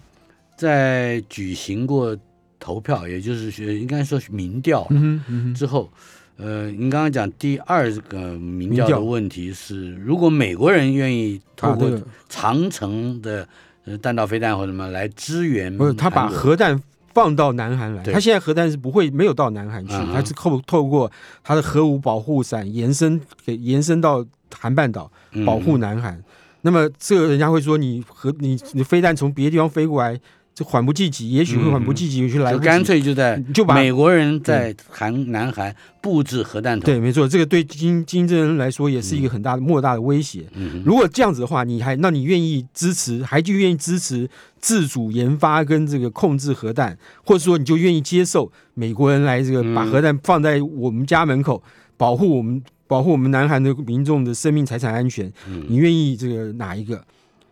[0.55, 2.17] 在举行过
[2.59, 5.91] 投票，也就是说应该说是民调嗯哼嗯之后，
[6.37, 11.89] 呃，您刚刚讲第二个民调的问题是，如果美国人愿意透过
[12.29, 13.47] 长城的
[13.85, 16.79] 呃弹道飞弹或者什么来支援，不是他把核弹
[17.13, 18.13] 放到南韩来，对。
[18.13, 21.11] 他现在核弹是不会没有到南韩去，嗯哼他是透透过
[21.43, 25.45] 他的核武保护伞延伸给延伸到韩半岛，嗯。
[25.45, 26.21] 保护南韩。
[26.61, 30.19] 那么这个人家会说你核你你飞弹从别的地方飞过来，
[30.53, 40.45] 这缓不济急，也许会缓不济急，也许来干脆就在就把美国人在韩南韩布置核弹头，对，没错，这个对金金正恩来说也是一个很大的莫大的威胁。
[40.53, 51.63] 嗯，如果这样子的话，你还那你愿意支持，还就愿意支持自主研发跟这个控制核弹，或者说你就愿意接受美国人来这个嗯把核弹放在我们家门口，
[51.95, 57.01] 保护我们保护我们南韩的民众的生命财产安全，嗯你愿意这个哪一个？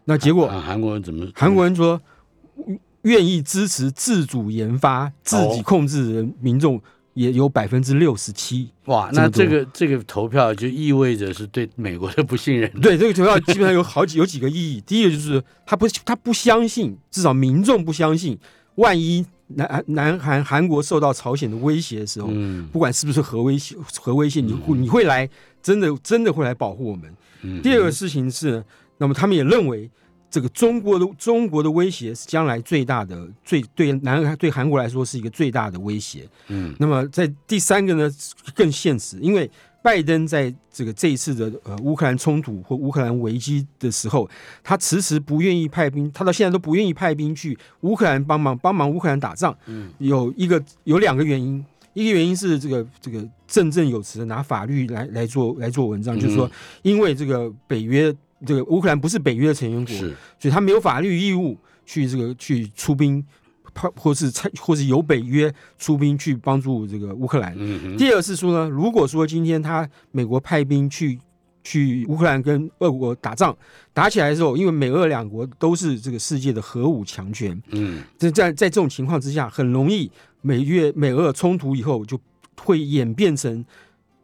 [0.03, 1.25] 那结果啊韩国人怎么？
[1.33, 2.01] 韩国人说
[3.03, 6.81] 愿意支持自主研发、自己控制的民众
[7.13, 8.69] 也有百分之六十七。
[8.85, 12.69] 哇，那这个这个投票就意味着是对美国的不信任。
[12.81, 14.81] 对这个投票基本上有好几有几个意义。
[14.85, 18.37] 第一个就是他不他不相信，至少民众不相信，
[18.75, 25.29] 万一南南韩韩国受到朝鲜的威胁的时候，嗯不管是不是核威胁核威胁，你会你会来
[25.63, 27.09] 真的真的会来保护我们。
[27.43, 28.63] 嗯，第二个事情是，
[28.97, 29.89] 那么他们也认为。
[30.29, 36.27] 这个中国的中国的威胁是将来最大的，最对南韩对韩国来说是一个最大的威胁。
[36.47, 38.09] 嗯那么在第三个呢
[38.53, 39.49] 更现实，因为
[39.81, 44.29] 拜登在这个这一次的呃乌克兰冲突或乌克兰危机的时候，
[44.61, 49.55] 他迟迟不愿意派兵，他到现在都不愿意派兵去乌克兰帮忙帮忙乌克兰打仗。
[49.67, 51.63] 嗯，有一个有两个原因，
[51.93, 56.51] 一个原因是这个这个振振有词的拿法律来来做来做文章，就是说嗯
[56.83, 58.13] 因为这个北约
[58.45, 60.15] 这个乌克兰不是北约的成员国，是。
[60.39, 63.25] 所以他没有法律义务去这个去出兵，
[63.73, 67.53] 或或是参或是由北约出兵去帮助这个乌克兰。
[67.57, 71.19] 嗯哼，第二是说呢，如果说今天他美国派兵去
[71.63, 73.55] 去乌克兰跟俄国打仗，
[73.93, 78.01] 打起来的时候，因为美俄两国都是这个世界的核武强权，嗯。
[78.17, 80.09] 在在在这种情况之下，很容易
[80.41, 82.19] 美越美俄冲突以后就
[82.61, 83.65] 会演变成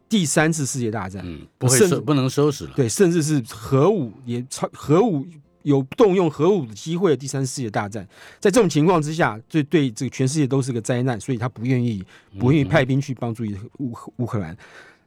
[0.08, 1.22] 第三次世界大战。
[1.24, 2.72] 嗯，不会收不能收拾了。
[2.76, 5.26] 对，甚至是核武也超核武
[5.62, 8.06] 有动用核武的机会的第三次世界大战。
[8.38, 12.04] 在这种情况之下，对对这个全世界都是个灾难，所以他不愿意
[12.38, 13.44] 不愿意派兵去帮助
[13.78, 14.56] 乌乌克兰。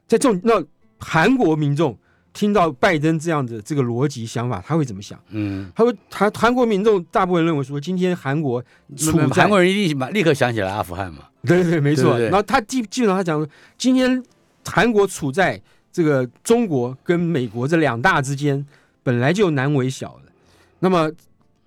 [0.06, 0.62] 在这种那
[0.98, 1.96] 韩国民众
[2.34, 5.18] 听到拜登这样的这个逻辑想法，他会怎么想？
[5.30, 8.62] 嗯，他会韩韩国民众大部分认为说，今天韩国
[8.96, 11.24] 处韩国人一定马立刻想起来阿富汗嘛。
[11.42, 12.18] 对对，没错。
[12.18, 14.22] 然后他基基本上他讲说，今天
[14.64, 15.60] 韩国处在
[15.92, 18.64] 这个中国跟美国这两大之间，
[19.02, 20.22] 本来就难为小了。
[20.80, 21.10] 那么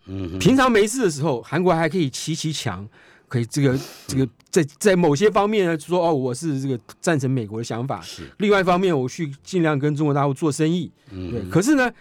[0.06, 2.88] 嗯，平常没事的时候，韩国还可以骑骑墙，
[3.28, 8.02] 可以这个 这个在在某些方面呢说哦，我是这个赞成美国的想法。
[8.02, 10.92] 是，另外一方面，我去尽量跟中国大陆做生意。
[11.10, 11.92] 对，可是呢，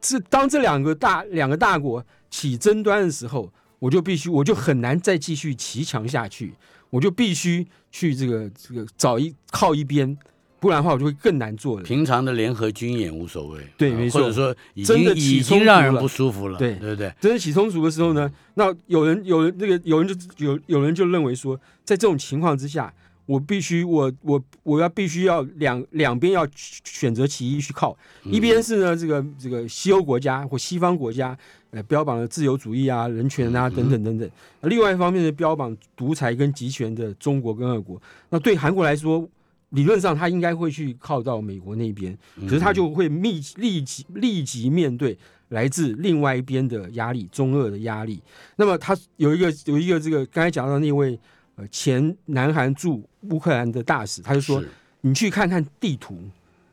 [0.00, 6.54] 这当这两个大两个大国起争端的时候，我就必须，我就很难再继续骑墙下去，
[6.90, 10.16] 我就必须去这个这个找一靠一边，
[10.60, 11.82] 不然的话我就会更难做了。
[11.84, 17.12] 平常的联合军演无所谓，啊对没错或者说已真的经已经让人不舒服了，对对不对？
[17.20, 22.92] 真的起冲突的时候呢，那有人有人那个有人就有有人就认为说，在这种情况之下，
[23.26, 31.36] 我必须我我我要必须要两两边要选择其一去靠，一边是呢这个这个西欧国家或西方国家，
[31.70, 34.30] 呃标榜的自由主义啊、人权啊等等等等，
[34.62, 38.00] 另外一方面是标榜独裁跟集权的中国跟俄国。
[38.30, 39.28] 那对韩国来说，
[39.70, 48.22] 理论上他应该会去靠到美国那边，嗯可是他就会密立即立即面对来自另外一边的压力，中俄的压力。
[48.54, 51.18] 那么他有一个有一个这个刚才讲到那位
[51.56, 54.62] 呃前南韩驻乌克兰的大使，他就说
[55.00, 56.18] 你去看看地图，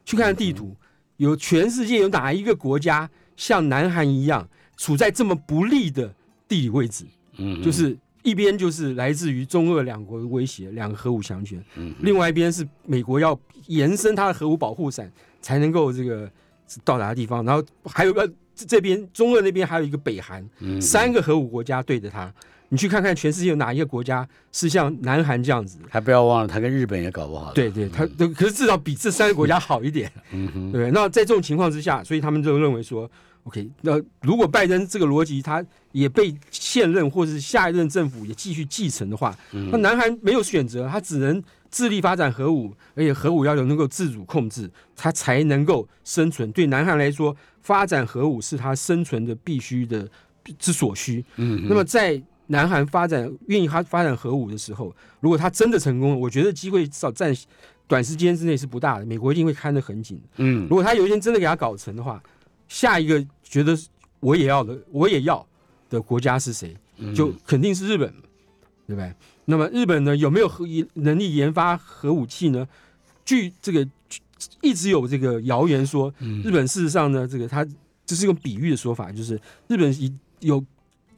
[0.05, 0.75] 去看看地图，
[1.17, 6.13] 有全世界有哪一个国家像南韩一样处在这么不利的
[6.47, 7.05] 地理位置？
[7.37, 16.29] 嗯就是一边就是来自于中俄两国的威胁，两个核武强权，嗯另外一边是美国要延伸它的核武保护伞才能够这个
[16.83, 22.33] 到达的地方，然后还有一个这这边中俄那边还有一个北韩，嗯三个核武国家对着它。
[22.73, 25.77] 你去看看全世界有哪一个国家是像南韩这样子？
[25.91, 27.53] 还不要忘了，他跟日本也搞不好。
[27.53, 30.11] 对对，他都可是至少比这三个国家好一点。
[30.31, 33.07] 嗯哼，对，那在这种情况之下，所以他们就认为说
[33.43, 46.51] ，OK，那如果拜登这个逻辑他也被现任或是下一任政府也继续继承的话，那南韩没有选择，他只能致力发展核武，而且核武要有能够自主控制，他才能够生存。
[46.51, 50.09] 对南韩来说，发展核武是他生存的必须的
[50.57, 51.23] 之所需。
[51.35, 57.33] 嗯那么在南韩发展愿意他发展核武的时候，如果他真的成功了，我觉得机会至少暂
[57.87, 60.21] 短时间之内是不大的，美国一定会看得很紧。
[60.37, 62.21] 嗯如果他有一天真的给他搞成的话，
[62.67, 63.77] 下一个觉得
[64.19, 65.45] 我也要的，我也要
[65.89, 66.75] 的国家是谁？
[66.97, 68.11] 嗯就肯定是日本，
[68.87, 69.13] 对不对？
[69.45, 72.67] 那么日本呢，有没有核能力研发核武器呢？
[73.25, 73.87] 据这个
[74.61, 77.65] 一直有这个谣言说，日本事实上呢，这个它
[78.05, 80.63] 这是一个比喻的说法，就是日本已有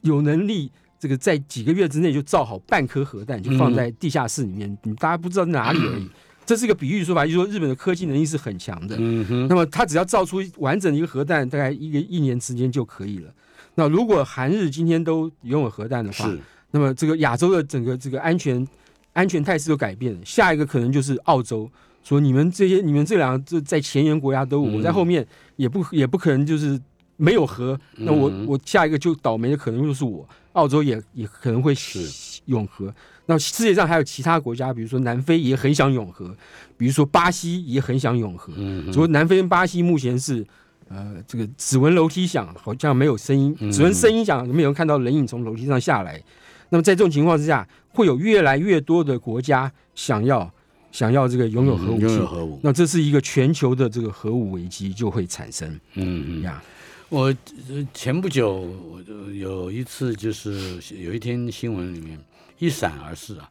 [0.02, 0.70] 有能力。
[0.98, 6.08] 这个在几个月之内就造好半颗核弹，就放在地下室里面，你大家不知道在哪里而已。
[6.46, 8.96] 这是一个比喻说法，就是说日本的科技能力是很强的。
[9.00, 13.34] 嗯哼，那么它只要造出完整的一个核弹，大概一个一年时间就可以了。
[13.74, 16.38] 那如果韩日今天都拥有核弹的话，是
[16.70, 18.64] 那么这个亚洲的整个这个安全
[19.12, 20.20] 安全态势都改变了。
[20.24, 21.68] 下一个可能就是澳洲，
[22.04, 26.80] 说你们这些你们这两个这在前沿国家都我在后面也不也不可能就是
[27.16, 30.28] 没有核，那我嗯我下一个就倒霉的可能就是我。
[30.52, 32.90] 澳洲也也可能会是永和。
[33.26, 36.34] 那世界上还有其他国家，比如说南非也很想永和，
[36.78, 38.54] 比如说巴西也很想永和。
[38.56, 40.42] 嗯只不过南非跟巴西目前是，
[40.88, 46.22] 呃，这个指纹楼梯响，好像没有声音，嗯指纹声音响，没有人看到人影从楼梯上下来。
[46.70, 50.50] 那么在这种情况之下，会有越来越多的国家想要
[50.90, 52.58] 想要这个拥有核武器拥有，核武。
[52.62, 56.40] 那这是一个全球的这个核武危机就会产生嗯嗯。
[56.40, 56.62] 呀。
[57.08, 57.32] 我
[57.68, 62.18] 呃前不久我就有一次就是有一天新闻里面
[62.58, 63.48] 一闪而逝啊，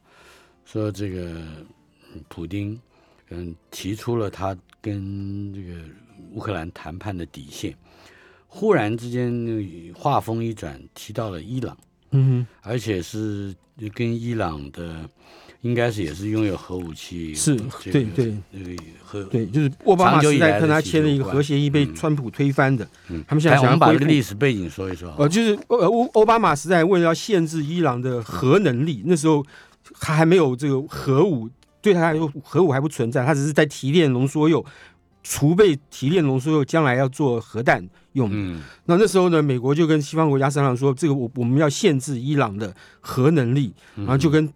[0.66, 1.42] 说这个
[2.14, 2.78] 嗯普丁
[3.30, 5.80] 嗯提出了他跟这个
[6.34, 7.74] 乌克兰谈判的底线，
[8.46, 9.34] 忽然之间
[9.96, 11.78] 话锋一转，提到了伊朗，
[12.12, 13.56] 嗯而且是
[13.94, 15.10] 跟伊朗的
[15.66, 22.88] 应该是也是拥有核武器，是这个对对那个核，对，就是奥巴马时代跟他签了一个核协议，被嗯川普推翻的。
[23.10, 29.44] 嗯他们现在来我们把这个历史背景说一说啊，呃，就是呃欧奥巴马时代为了要限制伊朗的核能力，那时候
[30.00, 31.50] 他还没有这个核武，
[31.82, 34.64] 对他来说核武还不存在，他只是在提炼浓缩铀，
[35.24, 38.30] 储备提炼浓缩铀，将来要做核弹用。
[38.32, 44.48] 嗯那那时候呢，美国就跟西方国家商量说，这个我我们要限制伊朗的核能力，然后就跟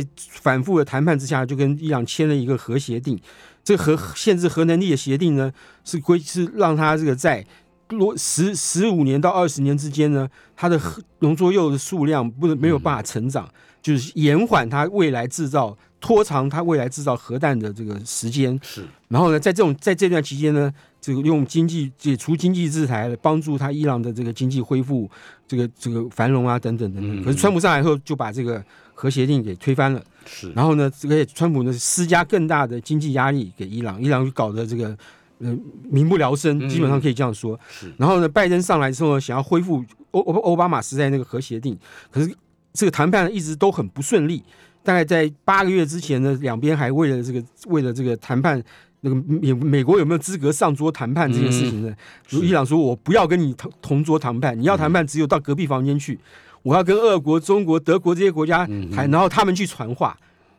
[0.00, 3.20] 在反复的谈判之下，就跟伊朗签了一个核协定。
[3.62, 5.52] 这个核限制核能力的协定呢，
[5.84, 7.44] 是规是让它这个在
[7.90, 13.48] 落十十五年到二十年之间呢，它的核浓缩铀的数量不能没有办法成长，
[13.82, 18.58] 就是延缓它未来制造拖长它未来制造核弹的这个时间。
[18.62, 25.08] 是然后呢，在这种在这段期间呢，这个用经济解除经济制裁来帮助他伊朗的这个经济恢复，
[25.46, 27.20] 这个这个繁荣啊等等等等。
[27.20, 28.62] 嗯可是川普上来以后就把这个
[28.94, 34.96] 核协定给推翻了，是，然后呢，这个川普呢施加更大的经济压力给伊朗，伊朗就搞得这个
[35.38, 35.56] 呃
[35.90, 37.58] 民不聊生，嗯基本上可以这样说。
[37.70, 41.78] 是然后呢，拜登上来之后呢，想要恢复欧欧奥巴马时代那个核协定，
[42.10, 42.34] 可是
[42.72, 44.42] 这个谈判一直都很不顺利。
[44.82, 48.62] 大概在八个月之前呢，两边还为了这个为了这个谈判，
[49.00, 51.94] 那个美美国有没有资格上桌谈判这件事情呢？
[52.26, 56.18] 是伊朗说我不要跟你同同桌谈判，你要谈判只有到隔壁房间去，
[56.62, 60.16] 我要跟俄国、中国、德国这些国家谈，然后他们去传话。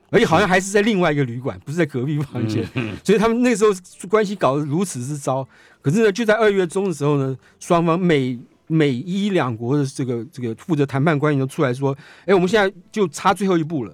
[0.09, 2.63] 而且好像还是在另外一个旅馆，不是在隔壁房间，
[3.03, 3.71] 所以他们那时候
[4.07, 5.43] 关系搞得如此之糟。
[5.81, 13.93] 可是呢，就在二月中的时候呢，双方美美伊两国的这个这个负责谈判官员都出来说：“哎，我们现在就差最后一步了，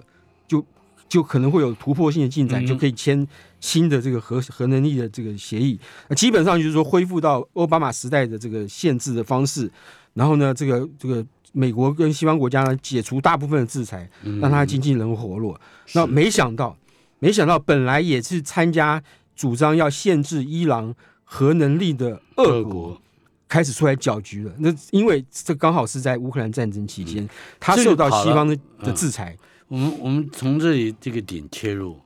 [1.10, 3.26] 就就可能会有突破性的进展，嗯就可以签
[3.58, 5.78] 新的这个核核能力的这个协议。
[6.08, 9.70] 那基本上就是说恢复到奥巴马时代的这个限制的方式，
[10.14, 14.08] 然后呢，这个这个美国跟西方国家呢解除大部分的制裁，
[14.40, 15.60] 让它经济能活络。
[15.94, 16.74] 那没想到，
[17.18, 19.02] 没想到本来也是参加
[19.34, 20.94] 主张要限制伊朗
[21.24, 23.02] 核能力的俄俄国国
[23.48, 24.52] 开始出来搅局了。
[24.60, 29.36] 那因为这刚好是在乌克兰战争期间，他受到西方的的嗯制裁。
[29.70, 31.96] 我们我们从这里这个点切入，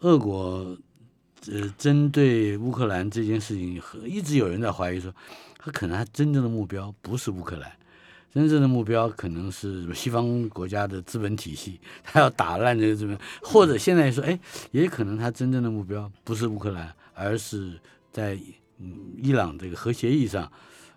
[0.00, 0.74] 俄国
[1.46, 5.14] 呃针对乌克兰这件事情，和一直有人在怀疑说，
[5.58, 7.70] 他可能他真正的目标不是乌克兰，
[8.32, 17.78] 真正的目标可能是西方国家的资本体系，他要打烂这个资本，或者现在说，哎，也可能他真正的目标不是乌克兰，而是
[18.10, 18.38] 在
[18.78, 20.50] 嗯伊朗这个核协议上，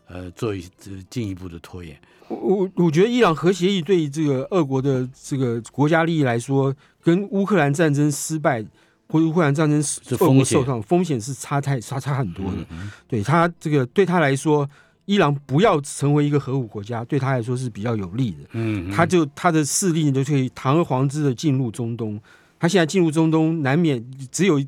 [0.08, 1.98] 呃，做一这进一步的拖延。
[2.28, 8.66] 我我我觉得伊朗核协议对于这个俄国的这个国家利益来说，跟乌克兰战争失败
[9.08, 9.80] 或者乌克兰战争
[10.12, 12.58] 俄国风险受伤风险是差太差差很多的。
[12.72, 14.68] 嗯对他这个对他来说，
[15.06, 18.38] 伊朗不要成为一个核武国家，对他来说是比较有利的。
[18.54, 22.20] 嗯，他就他的势力就可以堂而皇之的进入中东。
[22.58, 24.60] 他现在进入中东，难免只有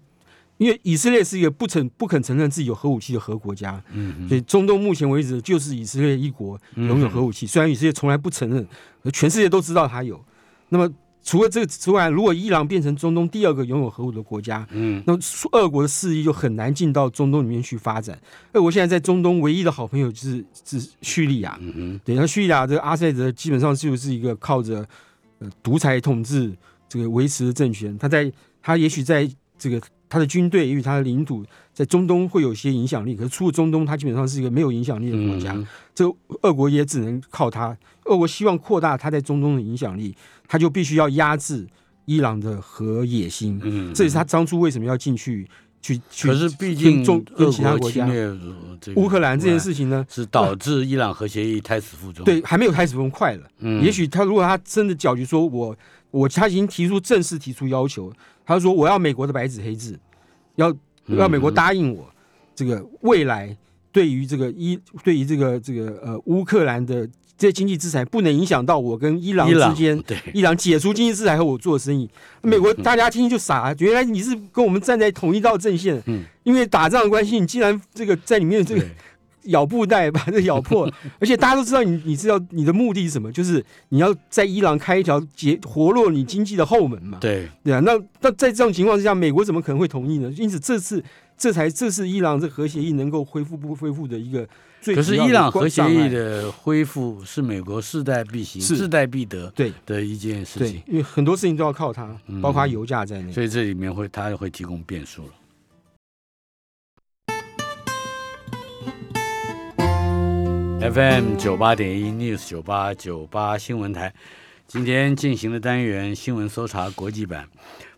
[0.57, 7.45] 因为以色列是一个不承不肯承认自己有核武器的核国家，嗯所以中东目前为止就是以色列一国拥有核武器。
[7.45, 8.67] 虽然以色列从来不承认，
[9.03, 10.19] 可全世界都知道它有。
[10.69, 10.91] 那么
[11.23, 15.19] 除了这个之外，如果伊朗变成中东第二个拥有核武的国家，嗯那么
[15.51, 18.17] 俄国的势力就很难进到中东里面去发展。
[18.53, 24.87] 俄国现在在中东唯一的好朋友就是是叙利亚，嗯哼对，那叙利亚这个阿塞德基本上就是一个靠着
[25.39, 26.55] 呃独裁统治
[26.87, 31.43] 这个维持的政权，他在他也许在这个他的军队与他的领土
[31.73, 35.53] 在中东会有些影响力，可是出了中东，他基本上是一个没有影响力的国家。
[35.53, 35.67] 嗯
[35.97, 36.05] 这
[36.43, 37.75] 俄国也只能靠他。
[38.05, 40.15] 俄国希望扩大他在中东的影响力，
[40.47, 41.65] 他就必须要压制
[42.05, 43.59] 伊朗的核野心。
[43.63, 45.49] 嗯，这也是他当初为什么要进去
[45.81, 46.27] 去去。
[46.27, 48.07] 可是毕竟中跟其他国家
[48.95, 52.23] 乌克兰这件事情呢，是导致伊朗核协议胎死腹中。
[52.23, 53.49] 对，还没有开始用快了。
[53.57, 55.75] 嗯，也许他如果他真的搅局说我
[56.17, 58.12] 我他已经提出正式提出要求，
[58.45, 59.99] 他说我要美国的白纸黑字，
[60.56, 60.71] 要
[61.06, 62.06] 嗯要美国答应我
[62.56, 63.56] 这个未来
[63.91, 70.01] 对于这个伊对于这个这个呃乌克兰的这些经济制裁不能影响到我跟伊朗之间。
[70.01, 72.10] 对伊朗解除经济制裁和我做生意，
[72.41, 76.23] 美国大家听听就傻了，原来你是跟我们站在同一道阵线，嗯。
[76.43, 78.89] 因为打仗的关系，你竟然这个在里面这个对
[79.47, 87.47] 咬布袋把这咬破， 而且大家都知道你你知道你的目的是什么，就是你要在伊朗开一条结活络你经济的后门嘛，对。
[87.63, 90.31] 对啊，那那在这种情况之下，美国怎么可能会同意呢？
[90.38, 91.03] 因此这次
[91.38, 94.47] 这才这是伊朗这核协议能够恢复不恢复的一个
[94.81, 99.71] 最可是伊朗核协议的恢复是美国势在必行、势在必得对。
[99.86, 102.41] 的一件事情，，对因为很多事情都要靠它，嗯。
[102.41, 103.31] 包括油价在内。
[103.31, 105.29] 所以这里面会它会提供变数了。
[110.79, 114.13] FM 九八点一 News 九八九八新闻台，
[114.67, 117.49] 今天进行的单元新闻搜查国际版，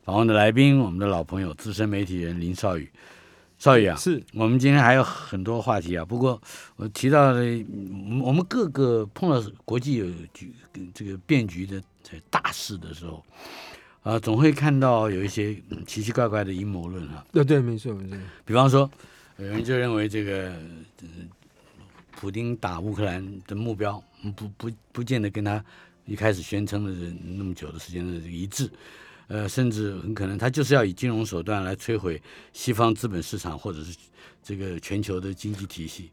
[0.03, 2.89] 访问的来宾，我们的老朋友资深媒体人林少宇。
[3.57, 4.23] 少宇啊，是。
[4.33, 6.41] 我们今天还有很多话题啊，不过
[6.77, 10.53] 我提到的，嗯我们各个碰到国际有局
[10.93, 13.21] 这个变局的这大事的时候，
[14.03, 17.25] 啊、总会看到有一些嗯奇奇怪怪的阴谋论啊。
[17.33, 18.89] 对对，没错没错，比方说，
[19.37, 20.53] 有人就认为这个，
[21.01, 21.07] 呃，
[22.19, 25.63] 普丁打乌克兰的目标，嗯不不不见得跟他
[26.05, 26.91] 一开始宣称的
[27.37, 28.69] 那么久的时间的一致，
[29.27, 33.95] 呃，甚至很可能他就是要以金融手段来摧毁西方资本市场或者是
[34.43, 36.11] 这个全球的经济体系，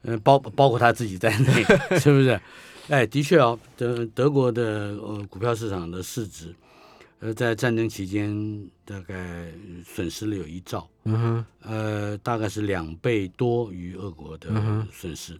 [0.00, 1.62] 呃，包包括他自己在内，
[2.00, 2.40] 是不是？
[2.88, 6.54] 哎，的确哦，德德国的呃股票市场的市值，
[7.22, 9.46] 呃，在战争期间大概
[9.86, 10.88] 损失了有一兆。
[11.04, 14.50] 嗯哼，呃，大概是两倍多于俄国的
[14.92, 15.38] 损失。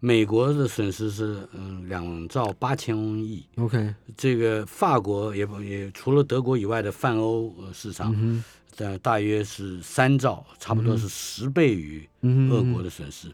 [0.00, 8.42] 美国的损失是嗯两兆八千亿，OK，这个法国也不也除了德国以外的泛欧呃市场，嗯
[8.78, 12.04] 呃大约是三兆，差不多是十倍于
[12.50, 13.28] 俄国的损失。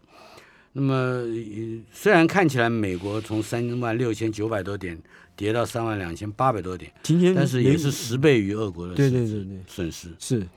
[0.75, 1.27] 那么呃
[1.91, 5.01] 虽然看起来美国从三万六千九百多点
[5.39, 10.09] 跌到三万两千八百多点，今天但是也是十倍于俄国的对损失对对对，损失。
[10.19, 10.49] 是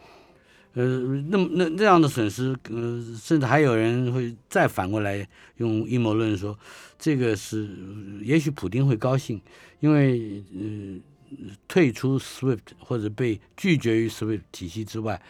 [0.73, 0.83] 呃，
[1.29, 6.57] 那么那那样的损失，呃，甚至还有人会再反过来用阴谋论说，
[6.97, 9.39] 这个是呃也许普丁会高兴，
[9.81, 15.21] 因为呃退出 SWIFT 或者被拒绝于 SWIFT 体系之外，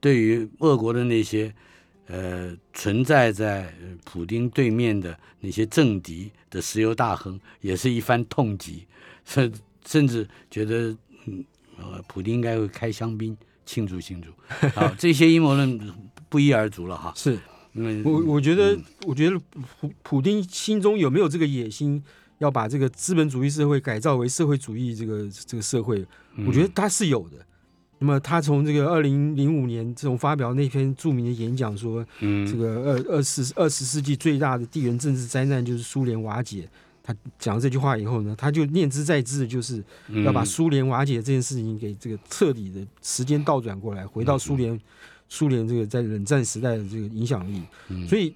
[0.00, 1.52] 对于俄国的那些
[2.06, 8.86] 呃存在在呃普丁对面的那些政敌的石油大亨，也是一番痛击，
[9.24, 9.52] 甚
[9.86, 10.96] 甚至觉得
[11.26, 11.44] 嗯
[11.78, 13.36] 呃普丁应该会开香槟。
[13.66, 14.30] 庆祝庆祝，
[14.76, 15.80] 好，这些阴谋论
[16.28, 17.10] 不一而足了哈。
[17.16, 17.38] 是，
[17.72, 19.40] 嗯我我觉得嗯我觉得
[19.80, 22.04] 普普丁心中有没有这个野心，
[22.40, 26.04] 要把这个资本主义社会改造为社会主义这个这个社会？
[26.46, 27.38] 我觉得他是有的。
[28.04, 36.68] 那么他从这个二零零五年这种发表那篇著名的演讲说，嗯，这个二二十二十世纪最大的地缘政治灾难就是苏联瓦解。
[37.02, 39.82] 他讲了这句话以后呢，他就念之在之的就是
[40.22, 44.78] 要把嗯苏联瓦解这件事情给这个彻底的时间倒转过来，回到苏联
[45.30, 47.62] 苏联这个在冷战时代的这个影响力。
[47.88, 48.34] 嗯所以，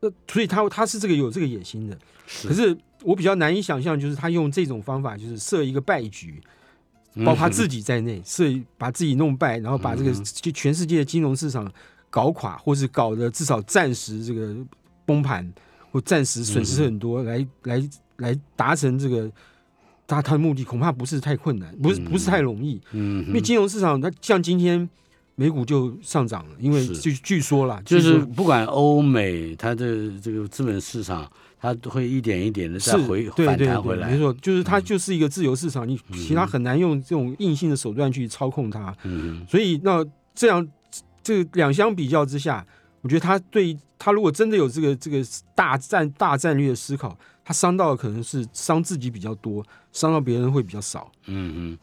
[0.00, 1.98] 呃，所以他他是这个有这个野心的。
[2.44, 6.48] 可是我比较难以想象，就是他用这种方法，就是设一个败局，嗯
[7.16, 11.70] 包括他自己在内，是把自己弄败，然后把这个嗯就全世界的金融市场
[12.08, 14.56] 搞垮，或是搞得至少暂时这个
[15.04, 15.52] 崩盘，
[15.90, 19.30] 或暂时损失很多，来来来达成这个
[20.06, 24.88] 他他的目的，恐怕不是太困难，不是不是太容易，嗯，因为金融市场它像今天
[25.34, 26.96] 美股就上涨了，因为是。
[26.96, 31.30] 据据说啦，就是不管欧美，它的这个资本市场，
[31.62, 34.10] 它都会一点一点的再回反对对对，弹回来。
[34.10, 38.92] 没错，就是它就是一个自由市场，你其他很难用这种硬性的手段去操控它。
[39.04, 40.04] 嗯所以那
[40.34, 40.66] 这样
[41.22, 42.66] 这两相比较之下，
[43.02, 51.12] 我觉得他对他如果真的有这个这个大战大战略的思考，他伤到的可能是伤自己比较多，伤到别人会比较少。
[51.26, 51.78] 嗯嗯，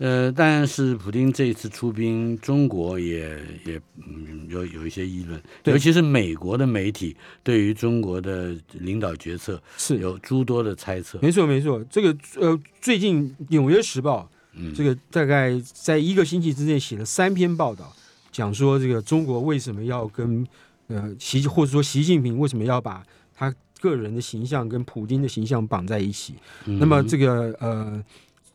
[0.00, 11.18] 呃，但是普京这一次出兵，中国也也嗯有有一些议论，尤其是美国的媒体对于中国的领导决策是有诸多的猜测。
[11.20, 14.22] 没错没错，这个呃，最近《纽约时报》
[14.54, 17.94] 嗯这个大概在一个星期之内写了三篇报道，
[18.32, 20.46] 讲说这个中国为什么要跟
[20.86, 26.36] 呃习或者说习近平为什么要把他个人的形象跟普京的形象绑在一起。
[26.64, 28.02] 嗯那么这个呃，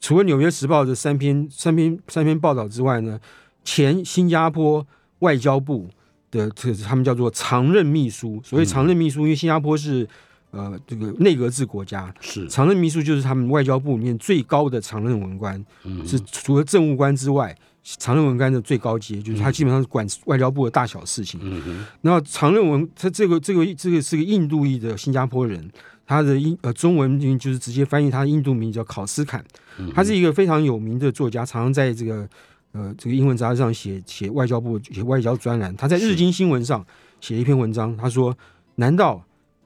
[0.05, 3.19] 除了《纽约时报》的三篇三篇三篇报道之外呢，
[3.63, 4.85] 前新加坡
[5.19, 5.89] 外交部
[6.29, 10.07] 的这个他们叫做常任秘书，所谓常任秘书，因为新加坡是
[10.51, 12.47] 呃这个内阁制国家，是。
[12.47, 16.07] 常任秘书就是他们外交部里面最高的常任文官，嗯。
[16.07, 21.39] 是除了政务官之外，常任文官的最高阶，就是他基本上是管外交部的大小事情。
[21.41, 21.85] 嗯哼。
[22.03, 25.67] 然后常任文，他这个这个这个是个印度裔的新加坡人，
[26.05, 29.43] 他的英呃中文名就是直接翻译他的印度名叫考斯坎，
[29.79, 32.27] 嗯他是一个非常有名的作家，常常在这个
[32.73, 35.75] 呃这个英文杂志上写写外交部写外交专栏。
[35.75, 36.85] 他在日经新闻上
[37.19, 38.37] 写了一篇文章，他说：
[38.75, 39.23] 难道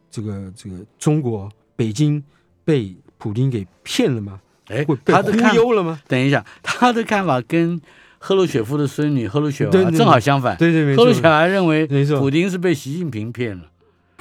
[0.09, 2.23] 这个这个中国北京
[2.63, 4.39] 被普京给骗了吗？
[4.67, 5.99] 哎他的看忽悠了吗？
[6.07, 7.81] 等一下，他的看法跟
[8.19, 10.55] 赫鲁雪夫的孙女赫鲁雪娃正好相反。
[10.57, 13.68] 对对，没赫鲁雪错，娃认为没错普京是被习近平骗了。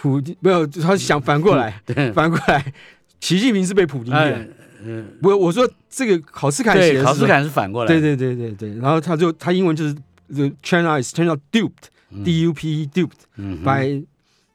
[0.00, 2.72] 普京没有，他想反过来， 对，反过来，
[3.20, 4.32] 习近平是被普京骗。
[4.34, 4.48] 哎，
[4.84, 7.88] 嗯，我我说这个考斯坎写对，的是考斯坎是反过来。
[7.88, 9.92] 对对对对对，然后他就他英文就是
[10.28, 11.88] the China is China duped
[12.24, 14.04] D U P E duped 嗯 by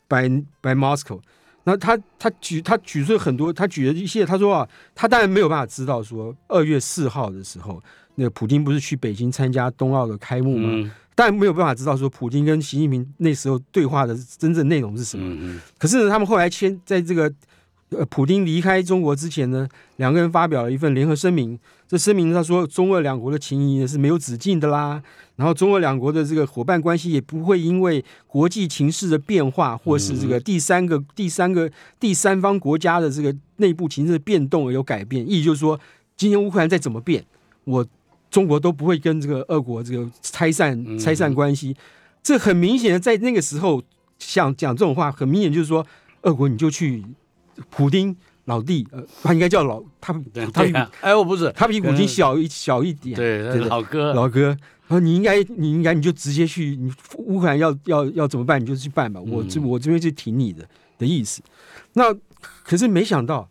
[0.08, 0.30] by
[0.62, 1.20] by Moscow。
[1.66, 7.82] 然后他他举他举出了很多，他举了一些，他说啊，他当然没有办法知道说二月四号的时候，
[8.16, 10.92] 那个普京不是去北京参加冬奥的开幕吗？
[11.14, 15.36] 嗯当然没有办法知道说普京跟习近平那时候对话的真正内容是什么。
[15.40, 17.32] 嗯可是呢，他们后来签在这个
[17.90, 21.60] 呃普京离开中国之前呢，两个人发表了一份联合声明。
[21.88, 25.00] 这声明他说，中俄两国的情谊呢是没有止境的啦，
[25.36, 35.30] 然后中俄两国的这个伙伴关系也不会因为国际情势的变化，或是这个第三个、第三个、第三方国家的这个内部情势的变动而有改变。
[35.30, 35.80] 意思就是说，
[36.18, 37.24] 今天乌克兰再怎么变，
[37.66, 37.86] 我
[38.34, 41.76] 中国都不会跟这个俄国这个拆散拆散关系。
[42.24, 43.84] 这很明显的在那个时候
[44.18, 45.86] 想讲这种话，很明显就是说，
[46.24, 47.06] 俄国你就去
[47.70, 48.16] 普丁
[48.46, 54.48] 老弟，呃，他应该叫老他对他比啊，哎，我不是，他比普京小一小一点，对，对对老哥，老哥。
[54.88, 59.22] 然后你应该，你应该，你就直接去，你乌克兰要要要怎么办，你就去办吧。
[59.22, 60.68] 我这嗯我这边就挺你的
[60.98, 61.42] 的意思。
[61.94, 62.12] 那
[62.42, 63.48] 可是没想到，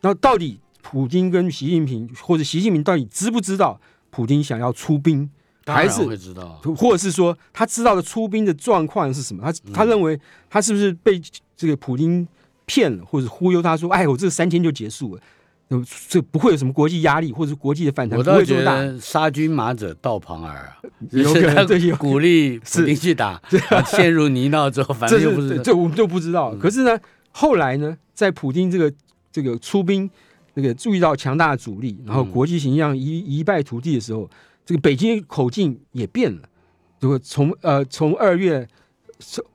[0.00, 3.80] 那到底普京跟习近平，或者习近平到底知不知道
[4.14, 5.28] 普京想要出兵？
[5.66, 6.60] 还是会知道。
[6.76, 9.42] 或者是说他知道的出兵的状况是什么？
[9.42, 11.18] 他嗯他认为他是不是被
[11.56, 12.28] 这个普京
[12.66, 15.22] 骗了，或者忽悠他说，哎，我这三天就结束了，
[15.68, 18.74] 那么这不会有什么国际压力或者国际的反弹，不会这么大。
[18.74, 20.76] 得杀君马者道旁耳啊，
[21.10, 23.40] 有可能 鼓励普是京去打，
[23.86, 26.54] 陷入泥淖之后，反这正又不是是这我们就不知道。
[26.56, 27.00] 可是呢，
[27.30, 28.92] 后来呢，在普京这个
[29.32, 30.10] 这个出兵
[30.54, 34.28] 那个注意到强大的阻力，然后嗯国际形象一一败涂地的时候，
[34.64, 36.42] 这个北京口径也变了。
[37.00, 38.66] 如果从呃从二月，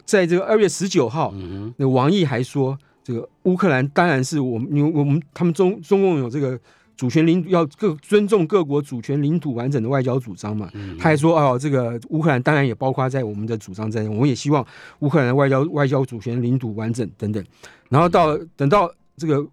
[0.05, 6.59] 在这个二月十九号，嗯那王毅还说，这个乌克兰当然是我们，因为我们他们中中共有这个
[6.95, 10.69] 主权领要各尊重各国主权领土完整的外交主张嘛。
[10.73, 14.65] 哼，他还说哦，这个乌克兰当然也包括在我们的主张在内，我们也希望
[14.99, 17.43] 乌克兰外交外交主权领土完整等等。
[17.89, 19.43] 然后到等到这个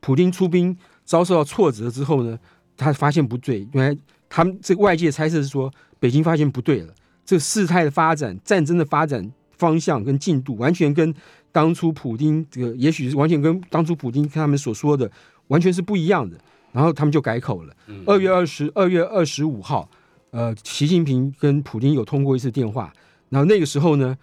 [0.00, 2.38] 普京出兵遭受到挫折之后呢，
[2.76, 6.94] 他发现不对，原来他们这个外界猜测是说，北京发现不对了，
[7.24, 11.14] 这个事态的发展、战争的发展方向跟进度，完全跟
[11.52, 15.10] 当初普京这个，也许是完全跟当初普京他们所说的
[15.48, 16.36] 完全是不一样的。
[16.72, 17.74] 然后他们就改口了。
[18.04, 19.88] 二月二十二月二十五号，
[20.30, 22.92] 呃，习近平跟普京有通过一次电话。
[23.30, 24.14] 然后那个时候呢，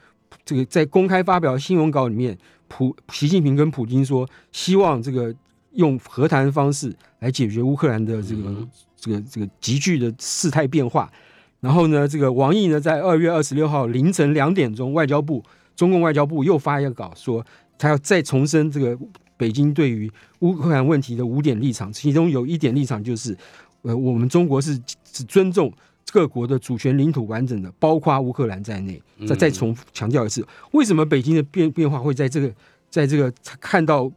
[0.46, 5.34] 这个在公开发表新闻稿里面，普习近平跟普京说，希望这个
[5.74, 11.12] 用和谈方式来解决乌克兰的这个这个这个急剧的事态变化。
[11.60, 15.44] 然后呢，这个王毅呢，在二月二十六号凌晨两点钟，外交部
[15.76, 17.46] 中共外交部又发一个稿，说
[17.78, 18.98] 他要再重申这个。
[19.36, 20.10] 北京对于
[20.40, 23.36] 乌克兰问题的五点立场，其中有一点立场就是，
[23.82, 25.74] 呃，我们中国是只尊重
[26.12, 29.02] 各国的主权领土完整的，包括乌克兰在内。
[29.28, 32.54] 再再重强调一次，为什么北京的变变化会在这个
[32.90, 34.10] 在这个看到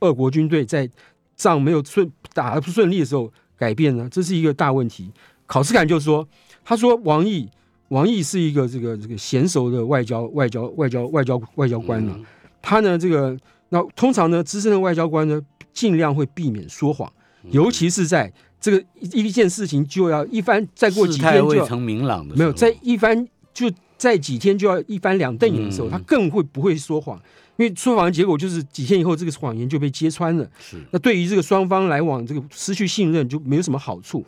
[0.00, 0.88] 俄国军队在
[1.36, 4.08] 仗没有顺打的不顺利的时候改变呢？
[4.10, 5.10] 这是一个大问题。
[5.46, 6.26] 考斯坎就说，
[6.64, 7.48] 他说王毅
[7.88, 12.18] 王毅是一个这个这个娴熟的外交外交外交外交外交官了，
[12.60, 13.36] 他呢这个。
[13.72, 15.40] 那通常呢，资深的外交官呢，
[15.72, 17.08] 尽量会避免说谎，
[17.52, 27.22] 尤其是在这个一一件事情就要一番再过几天就未成明朗的没有在一番就在几天就要一翻两瞪眼的时候，他更会不会说谎？
[27.60, 30.48] 因为说谎的结果就是几天以后这个谎言就被揭穿了。
[30.58, 34.24] 是那对于这个双方来往这个失去信任就没有什么好处。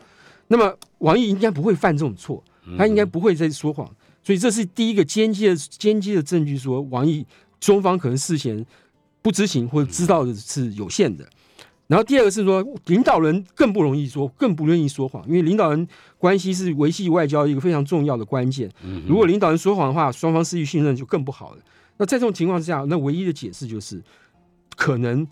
[0.49, 2.45] 那么王毅应该不会犯这种错，
[2.76, 3.91] 他应该不会再说谎。
[4.22, 7.24] 所以这是第一个间接的间接的证据，说王毅
[7.59, 8.66] 中方可能事前。
[9.24, 11.24] 不知情或者知道的是有限的，
[11.87, 15.87] 然后第二个是说，领导人更不容易说，更不愿意说谎，因为领导人
[16.18, 18.68] 关系是维系外交一个非常重要的关键。
[19.07, 21.59] 如果领导人说谎的话，双方失去信任就更不好了。
[21.97, 24.03] 那在这种情况之下，那唯一的解释就是，
[24.76, 25.26] 可能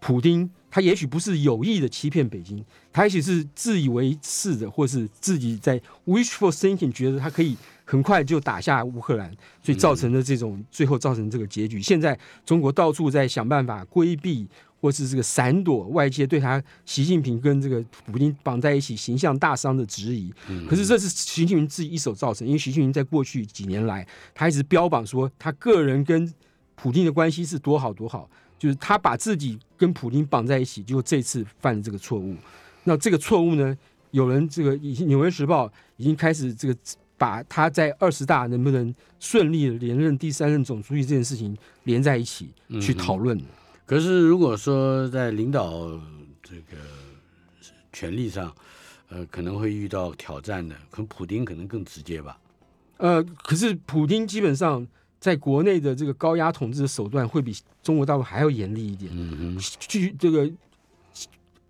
[0.00, 7.56] 普丁他也许不是有意的欺骗北京，他也许是自以为是的，或是自己在 wishful thinking，觉得他可以。
[7.86, 9.30] 很快就打下乌克兰，
[9.62, 11.82] 所以造成的这种最后造成这个结局。
[11.82, 14.48] 现在中国到处在想办法规避
[14.84, 20.30] 或是这个闪躲外界对他习近平跟这个普京绑在一起形象大伤的质疑。
[20.68, 26.30] 可是这是习近平自己一手造成，因为习近平在过去几年来，他一直标榜说他个人跟
[26.74, 28.28] 普京的关系是多好多好，
[28.58, 32.36] 就是他把自己跟普京绑在一起，就这次犯了这个错误。
[32.82, 33.74] 那这个错误呢，
[34.10, 35.66] 有人这个已经《纽约时报》
[35.96, 36.76] 已经开始这个。
[37.16, 42.50] 把他在二十大能不能顺利连任第三任总书记这件事情连在一起
[42.82, 43.40] 去讨论。
[43.86, 46.00] 可是如果说在领导
[46.42, 46.76] 这个
[47.92, 48.54] 权力上，
[49.08, 52.38] 呃，可能会遇到挑战的，可能普丁可能更直接吧。
[52.96, 54.86] 呃，可是普丁基本上
[55.20, 59.10] 在国内的这个高压统治的手段会比中国大陆还要严厉一点。
[59.14, 60.50] 嗯据这个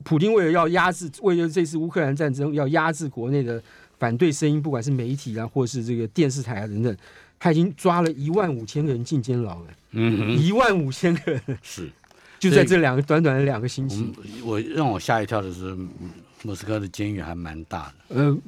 [0.02, 3.62] 普京为了要压制，为了这次乌克兰战争要压制国内的。
[3.96, 6.94] 反对声音，不管是媒体啊，或是这个电视台啊等等，
[7.38, 9.66] 他已经抓了一万五千个人进监牢了。
[9.92, 11.90] 嗯，一万五千个人是，
[12.38, 14.12] 就在这两个短短的两个星期。
[14.42, 15.76] 我让我吓一跳的是，
[16.42, 18.16] 莫斯科的监狱还蛮大的。
[18.16, 18.38] 呃，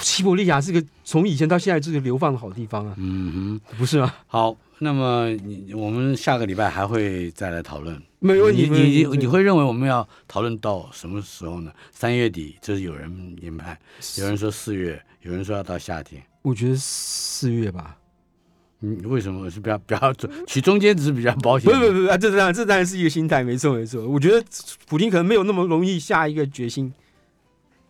[0.00, 2.94] 西伯利亚是个从以前到现在就是流放的好地方啊。
[2.98, 4.12] 嗯哼，不是吗？
[4.26, 8.00] 好，那么你我们下个礼拜还会再来讨论。
[8.18, 8.68] 没问题。
[8.68, 11.72] 你你你会认为我们要讨论到什么时候呢？
[11.92, 13.78] 三月底，这是有人研判，
[14.18, 16.22] 有人说四月，有人说要到夏天。
[16.42, 17.96] 我觉得四月吧。
[18.80, 20.12] 嗯，为什么是比较比较
[20.46, 21.72] 取中间值比较保险？
[21.72, 24.06] 不不不，这当然这当然是一个心态，没错没错。
[24.06, 24.44] 我觉得
[24.86, 26.92] 普京可能没有那么容易下一个决心。